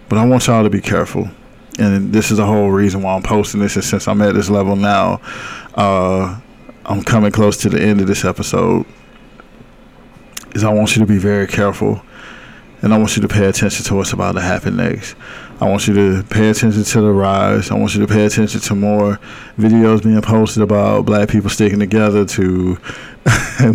But 0.10 0.18
i 0.18 0.26
want 0.26 0.48
y'all 0.48 0.64
to 0.64 0.70
be 0.70 0.82
careful. 0.82 1.30
And 1.78 2.12
this 2.12 2.30
is 2.30 2.38
the 2.38 2.46
whole 2.46 2.72
reason 2.72 3.04
why 3.04 3.16
i'm 3.16 3.24
posting 3.24 3.62
this 3.62 3.76
and 3.76 3.86
since 3.86 4.06
i'm 4.08 4.22
at 4.22 4.34
this 4.34 4.50
level 4.50 4.76
now. 4.76 5.22
Uh 5.76 6.42
I'm 6.90 7.04
coming 7.04 7.32
close 7.32 7.56
to 7.58 7.70
the 7.70 7.80
end 7.80 8.02
of 8.02 8.08
this 8.08 8.26
episode 8.26 8.84
is 10.56 10.64
I 10.64 10.74
want 10.74 10.96
you 10.96 11.02
to 11.02 11.06
be 11.06 11.20
very 11.20 11.46
careful 11.46 12.02
and 12.82 12.92
I 12.92 12.98
want 12.98 13.16
you 13.16 13.22
to 13.22 13.28
pay 13.28 13.46
attention 13.46 13.86
to 13.86 13.94
what's 13.94 14.12
about 14.12 14.32
to 14.32 14.42
happen 14.42 14.78
next. 14.78 15.16
I 15.62 15.70
want 15.70 15.88
you 15.88 15.94
to 15.94 16.24
pay 16.24 16.50
attention 16.50 16.84
to 16.84 17.02
the 17.02 17.12
rise. 17.12 17.70
I 17.70 17.76
want 17.76 17.94
you 17.94 18.02
to 18.02 18.12
pay 18.12 18.26
attention 18.26 18.60
to 18.60 18.74
more 18.74 19.20
videos 19.60 20.02
being 20.02 20.20
posted 20.24 20.64
about 20.64 21.06
black 21.06 21.30
people 21.30 21.52
sticking 21.52 21.78
together, 21.78 22.26
to 22.26 22.70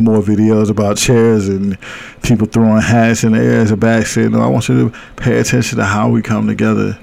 more 0.01 0.21
videos 0.21 0.69
about 0.69 0.97
chairs 0.97 1.49
and 1.49 1.79
people 2.25 2.49
throwing 2.49 2.83
hats 2.83 3.23
in 3.23 3.31
the 3.31 3.39
air 3.39 3.61
as 3.61 3.71
a 3.71 3.77
back 3.77 4.07
signal. 4.07 4.43
I 4.43 4.49
want 4.49 4.69
you 4.69 4.91
to 4.91 4.99
pay 5.15 5.39
attention 5.39 5.79
to 5.79 5.85
how 5.85 6.09
we 6.09 6.21
come 6.21 6.49
together 6.49 6.99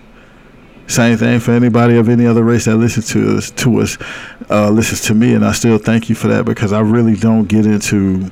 same 0.92 1.18
thing 1.18 1.40
for 1.40 1.52
anybody 1.52 1.98
of 1.98 2.10
any 2.10 2.26
other 2.26 2.44
race 2.44 2.66
that 2.66 2.78
listens 2.78 3.10
to 3.10 3.38
us, 3.38 3.52
to 3.52 3.80
us, 3.80 3.98
uh, 4.50 4.70
listens 4.70 5.02
to 5.02 5.14
me, 5.14 5.34
and 5.34 5.46
I 5.46 5.54
still 5.54 5.78
thank 5.78 6.10
you 6.10 6.16
for 6.16 6.28
that 6.28 6.46
because 6.46 6.74
I 6.74 6.82
really 6.82 7.16
don't 7.16 7.46
get 7.46 7.66
into 7.66 8.30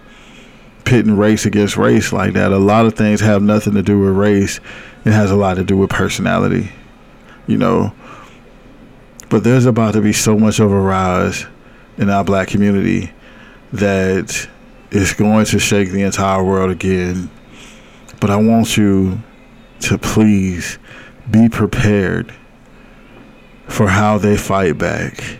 pitting 0.85 1.17
race 1.17 1.45
against 1.45 1.77
race 1.77 2.13
like 2.13 2.33
that. 2.33 2.51
A 2.51 2.57
lot 2.57 2.85
of 2.85 2.95
things 2.95 3.21
have 3.21 3.41
nothing 3.41 3.73
to 3.73 3.81
do 3.81 3.99
with 3.99 4.15
race; 4.15 4.59
it 5.05 5.11
has 5.11 5.31
a 5.31 5.35
lot 5.35 5.55
to 5.55 5.63
do 5.63 5.77
with 5.77 5.89
personality, 5.89 6.71
you 7.47 7.57
know. 7.57 7.93
But 9.29 9.43
there's 9.43 9.65
about 9.65 9.93
to 9.93 10.01
be 10.01 10.13
so 10.13 10.37
much 10.37 10.59
of 10.59 10.71
a 10.71 10.79
rise 10.79 11.45
in 11.97 12.09
our 12.09 12.23
black 12.23 12.47
community 12.47 13.11
that 13.73 14.47
is 14.91 15.13
going 15.13 15.45
to 15.45 15.59
shake 15.59 15.91
the 15.91 16.01
entire 16.01 16.43
world 16.43 16.71
again. 16.71 17.29
But 18.19 18.29
I 18.31 18.35
want 18.37 18.75
you 18.75 19.21
to 19.81 19.97
please 19.97 20.79
be 21.29 21.47
prepared 21.47 22.33
for 23.69 23.87
how 23.87 24.17
they 24.17 24.35
fight 24.35 24.77
back. 24.77 25.37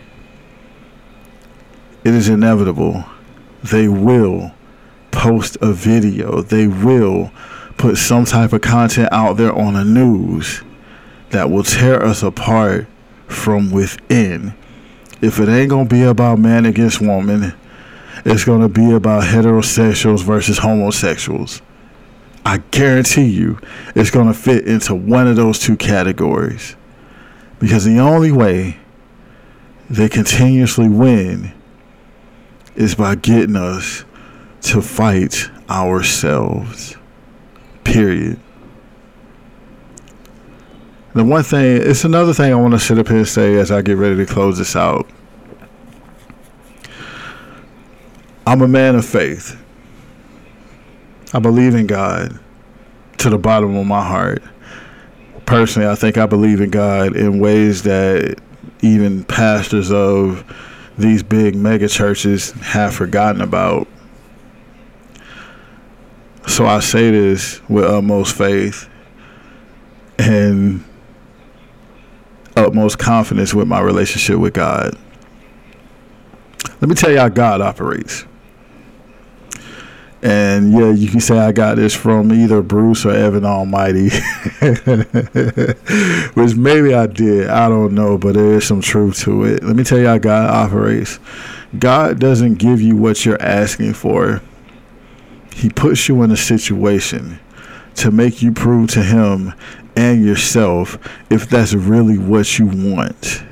It 2.04 2.14
is 2.14 2.28
inevitable. 2.28 3.04
They 3.62 3.88
will 3.88 4.52
post 5.10 5.58
a 5.60 5.72
video. 5.72 6.40
They 6.40 6.66
will 6.66 7.30
put 7.76 7.98
some 7.98 8.24
type 8.24 8.52
of 8.52 8.62
content 8.62 9.10
out 9.12 9.36
there 9.36 9.52
on 9.52 9.74
the 9.74 9.84
news 9.84 10.62
that 11.30 11.50
will 11.50 11.62
tear 11.62 12.02
us 12.02 12.22
apart 12.22 12.86
from 13.26 13.70
within. 13.70 14.54
If 15.20 15.38
it 15.38 15.48
ain't 15.48 15.70
to 15.88 15.94
be 15.94 16.02
about 16.02 16.38
man 16.38 16.64
against 16.64 17.00
woman, 17.00 17.52
it's 18.24 18.44
to 18.60 18.68
be 18.68 18.92
about 18.92 19.24
heterosexuals 19.24 20.22
versus 20.24 20.58
homosexuals. 20.58 21.60
I 22.44 22.58
guarantee 22.70 23.26
you 23.26 23.58
it's 23.94 24.10
to 24.26 24.34
fit 24.34 24.66
into 24.66 24.94
one 24.94 25.26
of 25.26 25.36
those 25.36 25.58
two 25.58 25.76
categories. 25.76 26.76
Because 27.60 27.84
the 27.84 28.00
only 28.00 28.32
way 28.32 28.78
they 29.88 30.08
continuously 30.08 30.88
win 30.88 31.52
is 32.74 32.94
by 32.94 33.14
getting 33.14 33.54
us 33.54 34.04
to 34.62 34.82
fight 34.82 35.48
ourselves. 35.68 36.96
Period. 37.84 38.40
The 41.12 41.24
one 41.24 41.42
thing, 41.42 41.82
it's 41.82 42.04
another 42.04 42.32
thing 42.32 42.52
I 42.52 42.56
want 42.56 42.72
to 42.74 42.80
sit 42.80 42.98
up 42.98 43.08
here 43.08 43.18
and 43.18 43.28
say 43.28 43.56
as 43.56 43.70
I 43.70 43.82
get 43.82 43.96
ready 43.96 44.16
to 44.16 44.26
close 44.26 44.58
this 44.58 44.76
out. 44.76 45.08
I'm 48.46 48.62
a 48.62 48.68
man 48.68 48.94
of 48.94 49.04
faith. 49.04 49.60
I 51.34 51.40
believe 51.40 51.74
in 51.74 51.86
God 51.86 52.38
to 53.18 53.28
the 53.28 53.38
bottom 53.38 53.76
of 53.76 53.86
my 53.86 54.04
heart. 54.04 54.42
Personally, 55.50 55.88
I 55.88 55.96
think 55.96 56.16
I 56.16 56.26
believe 56.26 56.60
in 56.60 56.70
God 56.70 57.16
in 57.16 57.40
ways 57.40 57.82
that 57.82 58.38
even 58.82 59.24
pastors 59.24 59.90
of 59.90 60.44
these 60.96 61.24
big 61.24 61.56
mega 61.56 61.88
churches 61.88 62.52
have 62.52 62.94
forgotten 62.94 63.40
about. 63.40 63.88
So 66.46 66.66
I 66.66 66.78
say 66.78 67.10
this 67.10 67.60
with 67.68 67.84
utmost 67.84 68.36
faith 68.36 68.88
and 70.20 70.84
utmost 72.56 73.00
confidence 73.00 73.52
with 73.52 73.66
my 73.66 73.80
relationship 73.80 74.38
with 74.38 74.54
God. 74.54 74.96
Let 76.80 76.88
me 76.88 76.94
tell 76.94 77.10
you 77.10 77.18
how 77.18 77.28
God 77.28 77.60
operates. 77.60 78.24
And 80.22 80.72
yeah, 80.72 80.90
you 80.90 81.08
can 81.08 81.20
say 81.20 81.38
I 81.38 81.50
got 81.52 81.76
this 81.76 81.94
from 81.94 82.30
either 82.30 82.60
Bruce 82.60 83.06
or 83.06 83.10
Evan 83.10 83.46
Almighty, 83.46 84.10
which 86.34 86.54
maybe 86.56 86.92
I 86.92 87.06
did. 87.06 87.48
I 87.48 87.70
don't 87.70 87.94
know, 87.94 88.18
but 88.18 88.34
there 88.34 88.52
is 88.54 88.66
some 88.66 88.82
truth 88.82 89.20
to 89.20 89.44
it. 89.44 89.62
Let 89.62 89.76
me 89.76 89.84
tell 89.84 89.98
you 89.98 90.06
how 90.06 90.18
God 90.18 90.50
operates. 90.50 91.18
God 91.78 92.18
doesn't 92.18 92.54
give 92.54 92.82
you 92.82 92.96
what 92.96 93.24
you're 93.24 93.40
asking 93.40 93.94
for, 93.94 94.42
He 95.54 95.70
puts 95.70 96.06
you 96.08 96.22
in 96.22 96.30
a 96.30 96.36
situation 96.36 97.38
to 97.96 98.10
make 98.10 98.42
you 98.42 98.52
prove 98.52 98.90
to 98.90 99.02
Him 99.02 99.54
and 99.96 100.22
yourself 100.24 100.98
if 101.30 101.48
that's 101.48 101.72
really 101.72 102.18
what 102.18 102.58
you 102.58 102.66
want. 102.66 103.42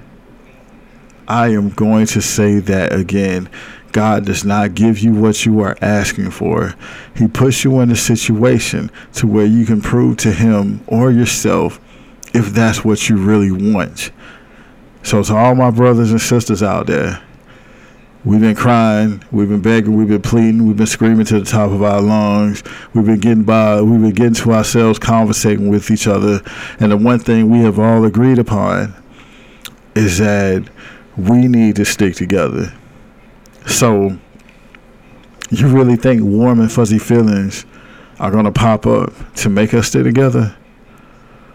I 1.26 1.48
am 1.48 1.70
going 1.70 2.07
to 2.07 2.22
say 2.22 2.59
that 2.59 2.92
again. 2.92 3.50
God 3.92 4.27
does 4.27 4.44
not 4.44 4.74
give 4.74 4.98
you 4.98 5.12
what 5.14 5.46
you 5.46 5.61
are 5.61 5.77
asking 5.81 6.31
for. 6.31 6.74
He 7.16 7.27
puts 7.27 7.64
you 7.64 7.81
in 7.81 7.90
a 7.90 7.96
situation 7.96 8.90
to 9.14 9.27
where 9.27 9.46
you 9.46 9.64
can 9.64 9.81
prove 9.81 10.18
to 10.18 10.33
him 10.33 10.83
or 10.87 11.11
yourself 11.11 11.81
if 12.35 12.46
that's 12.51 12.85
what 12.85 13.09
you 13.09 13.16
really 13.16 13.51
want. 13.51 14.11
So 15.03 15.22
to 15.22 15.35
all 15.35 15.55
my 15.55 15.70
brothers 15.70 16.11
and 16.11 16.20
sisters 16.20 16.62
out 16.62 16.87
there, 16.87 17.22
we've 18.24 18.40
been 18.40 18.55
crying, 18.55 19.22
we've 19.31 19.48
been 19.48 19.62
begging, 19.62 19.96
we've 19.96 20.09
been 20.09 20.22
pleading, 20.22 20.66
we've 20.66 20.77
been 20.77 20.87
screaming 20.87 21.24
to 21.27 21.40
the 21.40 21.46
top 21.46 21.70
of 21.70 21.83
our 21.83 22.03
lungs. 22.03 22.62
We've 22.92 23.07
been 23.07 23.20
getting 23.20 23.44
by, 23.44 23.81
we've 23.81 24.01
been 24.01 24.12
getting 24.12 24.35
to 24.35 24.53
ourselves, 24.53 24.98
conversating 24.98 25.68
with 25.68 25.90
each 25.90 26.07
other. 26.07 26.42
And 26.79 26.92
the 26.92 26.96
one 26.96 27.20
thing 27.20 27.48
we 27.48 27.61
have 27.61 27.79
all 27.79 28.05
agreed 28.05 28.38
upon 28.38 28.94
is 29.94 30.18
that 30.18 30.68
we 31.16 31.48
need 31.48 31.77
to 31.77 31.85
stick 31.85 32.14
together. 32.14 32.72
So, 33.68 34.18
you 35.50 35.68
really 35.68 35.96
think 35.96 36.22
warm 36.22 36.61
and 36.61 36.72
fuzzy 36.72 36.98
feelings 36.98 37.64
are 38.18 38.31
going 38.31 38.46
to 38.46 38.52
pop 38.52 38.87
up 38.87 39.12
to 39.37 39.48
make 39.48 39.74
us 39.74 39.88
stay 39.88 40.02
together? 40.02 40.57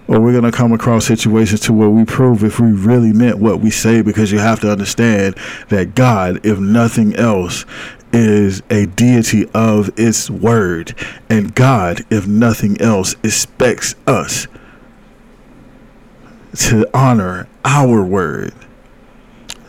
Or 0.07 0.19
we're 0.19 0.31
going 0.31 0.43
to 0.43 0.51
come 0.51 0.73
across 0.73 1.05
situations 1.05 1.61
to 1.61 1.73
where 1.73 1.89
we 1.89 2.05
prove 2.05 2.43
if 2.43 2.59
we 2.59 2.71
really 2.71 3.13
meant 3.13 3.39
what 3.39 3.59
we 3.59 3.71
say 3.71 4.01
because 4.01 4.31
you 4.31 4.39
have 4.39 4.59
to 4.61 4.71
understand 4.71 5.35
that 5.69 5.95
God, 5.95 6.45
if 6.45 6.59
nothing 6.59 7.15
else, 7.15 7.65
is 8.11 8.61
a 8.69 8.85
deity 8.85 9.49
of 9.53 9.89
its 9.97 10.29
word. 10.29 10.95
And 11.29 11.55
God, 11.55 12.05
if 12.11 12.27
nothing 12.27 12.79
else, 12.79 13.15
expects 13.23 13.95
us 14.05 14.47
to 16.67 16.87
honor 16.93 17.47
our 17.65 18.03
word 18.03 18.53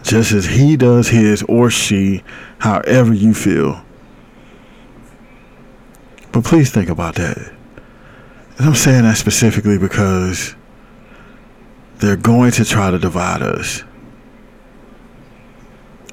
just 0.05 0.33
as 0.33 0.45
he 0.45 0.77
does 0.77 1.09
his 1.09 1.43
or 1.45 1.71
she, 1.71 2.23
however 2.59 3.13
you 3.13 3.35
feel. 3.35 3.85
But 6.31 6.45
please 6.45 6.71
think 6.71 6.91
about 6.91 7.15
that. 7.17 7.39
And 8.59 8.67
I'm 8.69 8.75
saying 8.75 9.03
that 9.03 9.17
specifically 9.17 9.79
because 9.79 10.55
they're 11.97 12.17
going 12.17 12.53
to 12.53 12.65
try 12.65 12.91
to 12.91 12.99
divide 12.99 13.43
us. 13.43 13.83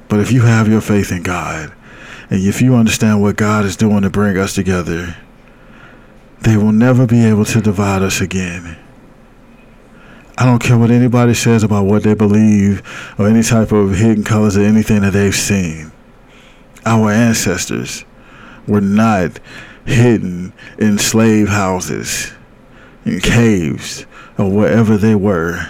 But 0.08 0.20
if 0.20 0.32
you 0.32 0.42
have 0.42 0.68
your 0.68 0.80
faith 0.80 1.12
in 1.12 1.22
God, 1.22 1.72
and 2.30 2.42
if 2.42 2.62
you 2.62 2.74
understand 2.74 3.20
what 3.20 3.36
God 3.36 3.64
is 3.64 3.76
doing 3.76 4.02
to 4.02 4.10
bring 4.10 4.38
us 4.38 4.54
together, 4.54 5.16
they 6.40 6.56
will 6.56 6.72
never 6.72 7.06
be 7.06 7.24
able 7.24 7.44
to 7.46 7.60
divide 7.60 8.02
us 8.02 8.20
again. 8.20 8.81
I 10.38 10.46
don't 10.46 10.62
care 10.62 10.78
what 10.78 10.90
anybody 10.90 11.34
says 11.34 11.62
about 11.62 11.84
what 11.84 12.02
they 12.02 12.14
believe 12.14 12.82
or 13.18 13.28
any 13.28 13.42
type 13.42 13.70
of 13.72 13.96
hidden 13.96 14.24
colors 14.24 14.56
or 14.56 14.62
anything 14.62 15.02
that 15.02 15.12
they've 15.12 15.34
seen. 15.34 15.92
Our 16.86 17.10
ancestors 17.10 18.04
were 18.66 18.80
not 18.80 19.38
hidden 19.84 20.52
in 20.78 20.98
slave 20.98 21.48
houses, 21.48 22.32
in 23.04 23.20
caves, 23.20 24.06
or 24.38 24.50
wherever 24.50 24.96
they 24.96 25.14
were, 25.14 25.68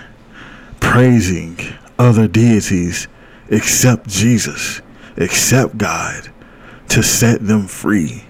praising 0.80 1.58
other 1.98 2.28
deities 2.28 3.08
except 3.48 4.08
Jesus, 4.08 4.80
except 5.16 5.76
God, 5.76 6.30
to 6.88 7.02
set 7.02 7.46
them 7.46 7.66
free. 7.66 8.24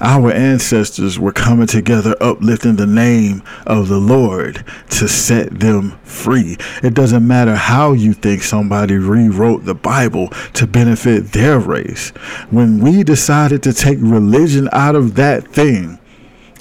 Our 0.00 0.30
ancestors 0.30 1.18
were 1.18 1.32
coming 1.32 1.66
together, 1.66 2.14
uplifting 2.20 2.76
the 2.76 2.86
name 2.86 3.42
of 3.66 3.88
the 3.88 3.98
Lord 3.98 4.64
to 4.90 5.08
set 5.08 5.60
them 5.60 5.98
free. 6.04 6.58
It 6.82 6.92
doesn't 6.92 7.26
matter 7.26 7.56
how 7.56 7.92
you 7.92 8.12
think 8.12 8.42
somebody 8.42 8.96
rewrote 8.96 9.64
the 9.64 9.74
Bible 9.74 10.28
to 10.54 10.66
benefit 10.66 11.32
their 11.32 11.58
race. 11.58 12.10
When 12.50 12.80
we 12.80 13.04
decided 13.04 13.62
to 13.62 13.72
take 13.72 13.98
religion 14.00 14.68
out 14.72 14.94
of 14.94 15.14
that 15.14 15.48
thing, 15.48 15.98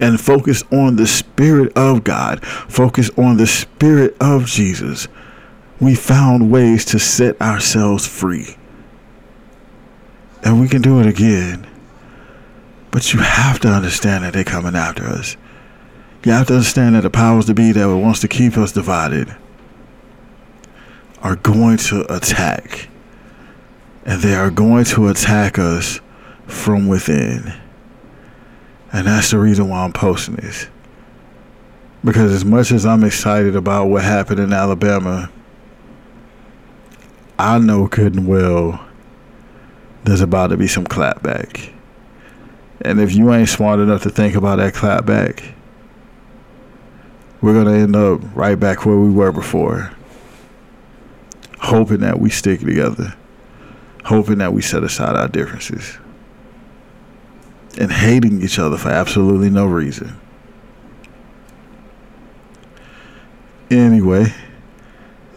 and 0.01 0.19
focus 0.19 0.63
on 0.71 0.95
the 0.97 1.07
Spirit 1.07 1.71
of 1.77 2.03
God, 2.03 2.45
focus 2.45 3.09
on 3.17 3.37
the 3.37 3.47
Spirit 3.47 4.15
of 4.19 4.45
Jesus, 4.45 5.07
we 5.79 5.95
found 5.95 6.51
ways 6.51 6.85
to 6.85 6.99
set 6.99 7.39
ourselves 7.41 8.07
free. 8.07 8.57
And 10.43 10.59
we 10.59 10.67
can 10.67 10.81
do 10.81 10.99
it 10.99 11.05
again. 11.05 11.65
But 12.95 13.11
you 13.11 13.19
have 13.19 13.59
to 13.59 13.67
understand 13.67 14.23
that 14.23 14.31
they're 14.31 14.45
coming 14.45 14.73
after 14.73 15.03
us. 15.03 15.35
You 16.23 16.31
have 16.31 16.47
to 16.47 16.53
understand 16.53 16.95
that 16.95 17.01
the 17.01 17.09
powers 17.09 17.45
to 17.47 17.53
be 17.53 17.73
that 17.73 17.89
wants 17.89 18.21
to 18.21 18.29
keep 18.29 18.57
us 18.57 18.71
divided 18.71 19.35
are 21.21 21.35
going 21.35 21.75
to 21.75 22.05
attack. 22.09 22.87
And 24.05 24.21
they 24.21 24.33
are 24.33 24.49
going 24.49 24.85
to 24.85 25.09
attack 25.09 25.59
us 25.59 25.99
from 26.47 26.87
within. 26.87 27.51
And 28.93 29.07
that's 29.07 29.31
the 29.31 29.39
reason 29.39 29.67
why 29.67 29.83
I'm 29.83 29.91
posting 29.91 30.35
this. 30.35 30.69
Because 32.01 32.31
as 32.31 32.45
much 32.45 32.71
as 32.71 32.85
I'm 32.85 33.03
excited 33.03 33.57
about 33.57 33.87
what 33.87 34.05
happened 34.05 34.39
in 34.39 34.53
Alabama, 34.53 35.29
I 37.37 37.59
know 37.59 37.87
good 37.87 38.15
and 38.15 38.25
well 38.25 38.87
there's 40.05 40.21
about 40.21 40.47
to 40.47 40.55
be 40.55 40.67
some 40.67 40.85
clapback. 40.85 41.74
And 42.81 42.99
if 42.99 43.13
you 43.13 43.33
ain't 43.33 43.49
smart 43.49 43.79
enough 43.79 44.03
to 44.03 44.09
think 44.09 44.35
about 44.35 44.57
that 44.57 44.73
clap 44.73 45.05
back, 45.05 45.43
we're 47.41 47.53
going 47.53 47.67
to 47.67 47.73
end 47.73 47.95
up 47.95 48.21
right 48.35 48.59
back 48.59 48.85
where 48.85 48.97
we 48.97 49.09
were 49.09 49.31
before. 49.31 49.91
Hoping 51.59 51.99
that 51.99 52.19
we 52.19 52.29
stick 52.29 52.59
together. 52.59 53.15
Hoping 54.05 54.39
that 54.39 54.53
we 54.53 54.61
set 54.61 54.83
aside 54.83 55.15
our 55.15 55.27
differences. 55.27 55.97
And 57.79 57.91
hating 57.91 58.41
each 58.41 58.59
other 58.59 58.77
for 58.77 58.89
absolutely 58.89 59.49
no 59.49 59.65
reason. 59.65 60.19
Anyway. 63.69 64.33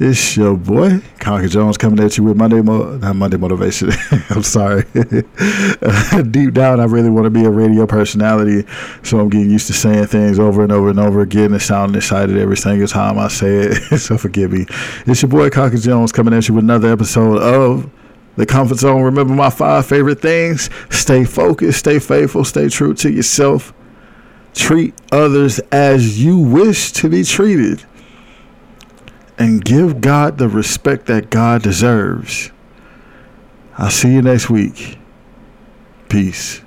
It's 0.01 0.37
your 0.37 0.57
boy, 0.57 1.01
Conquer 1.19 1.49
Jones, 1.49 1.77
coming 1.77 1.99
at 1.99 2.17
you 2.17 2.23
with 2.23 2.37
Monday, 2.37 2.63
Mo- 2.63 2.99
not 2.99 3.17
Monday 3.17 3.37
Motivation. 3.37 3.91
I'm 4.31 4.45
sorry. 4.45 4.85
Deep 6.31 6.55
down, 6.55 6.79
I 6.79 6.85
really 6.85 7.11
want 7.11 7.25
to 7.25 7.31
be 7.31 7.45
a 7.45 7.51
radio 7.51 7.85
personality, 7.85 8.65
so 9.03 9.19
I'm 9.19 9.29
getting 9.29 9.51
used 9.51 9.67
to 9.67 9.73
saying 9.73 10.07
things 10.07 10.39
over 10.39 10.63
and 10.63 10.71
over 10.71 10.91
and 10.91 11.01
over 11.01 11.21
again 11.21 11.53
and 11.53 11.61
sounding 11.61 11.97
excited 11.97 12.39
every 12.39 12.57
single 12.57 12.87
time 12.87 13.19
I 13.19 13.27
say 13.27 13.57
it. 13.57 13.99
so 13.99 14.17
forgive 14.17 14.53
me. 14.53 14.67
It's 15.07 15.21
your 15.21 15.31
boy, 15.31 15.51
Conquer 15.51 15.79
Jones, 15.79 16.13
coming 16.13 16.33
at 16.33 16.47
you 16.47 16.55
with 16.55 16.63
another 16.63 16.93
episode 16.93 17.43
of 17.43 17.91
The 18.37 18.47
Comfort 18.47 18.79
Zone. 18.79 19.03
Remember 19.03 19.35
my 19.35 19.51
five 19.51 19.85
favorite 19.85 20.21
things 20.21 20.71
stay 20.91 21.25
focused, 21.25 21.81
stay 21.81 21.99
faithful, 21.99 22.45
stay 22.45 22.69
true 22.69 22.95
to 22.95 23.11
yourself, 23.11 23.75
treat 24.55 24.95
others 25.11 25.59
as 25.73 26.23
you 26.23 26.39
wish 26.39 26.93
to 26.93 27.09
be 27.09 27.25
treated 27.25 27.85
and 29.39 29.65
give 29.65 30.01
God 30.01 30.39
the 30.39 30.49
respect 30.49 31.07
that 31.07 31.31
God 31.31 31.63
deserves. 31.63 32.51
I'll 33.77 33.91
see 33.91 34.13
you 34.13 34.23
next 34.23 34.51
week. 34.51 34.99
Peace. 36.09 36.61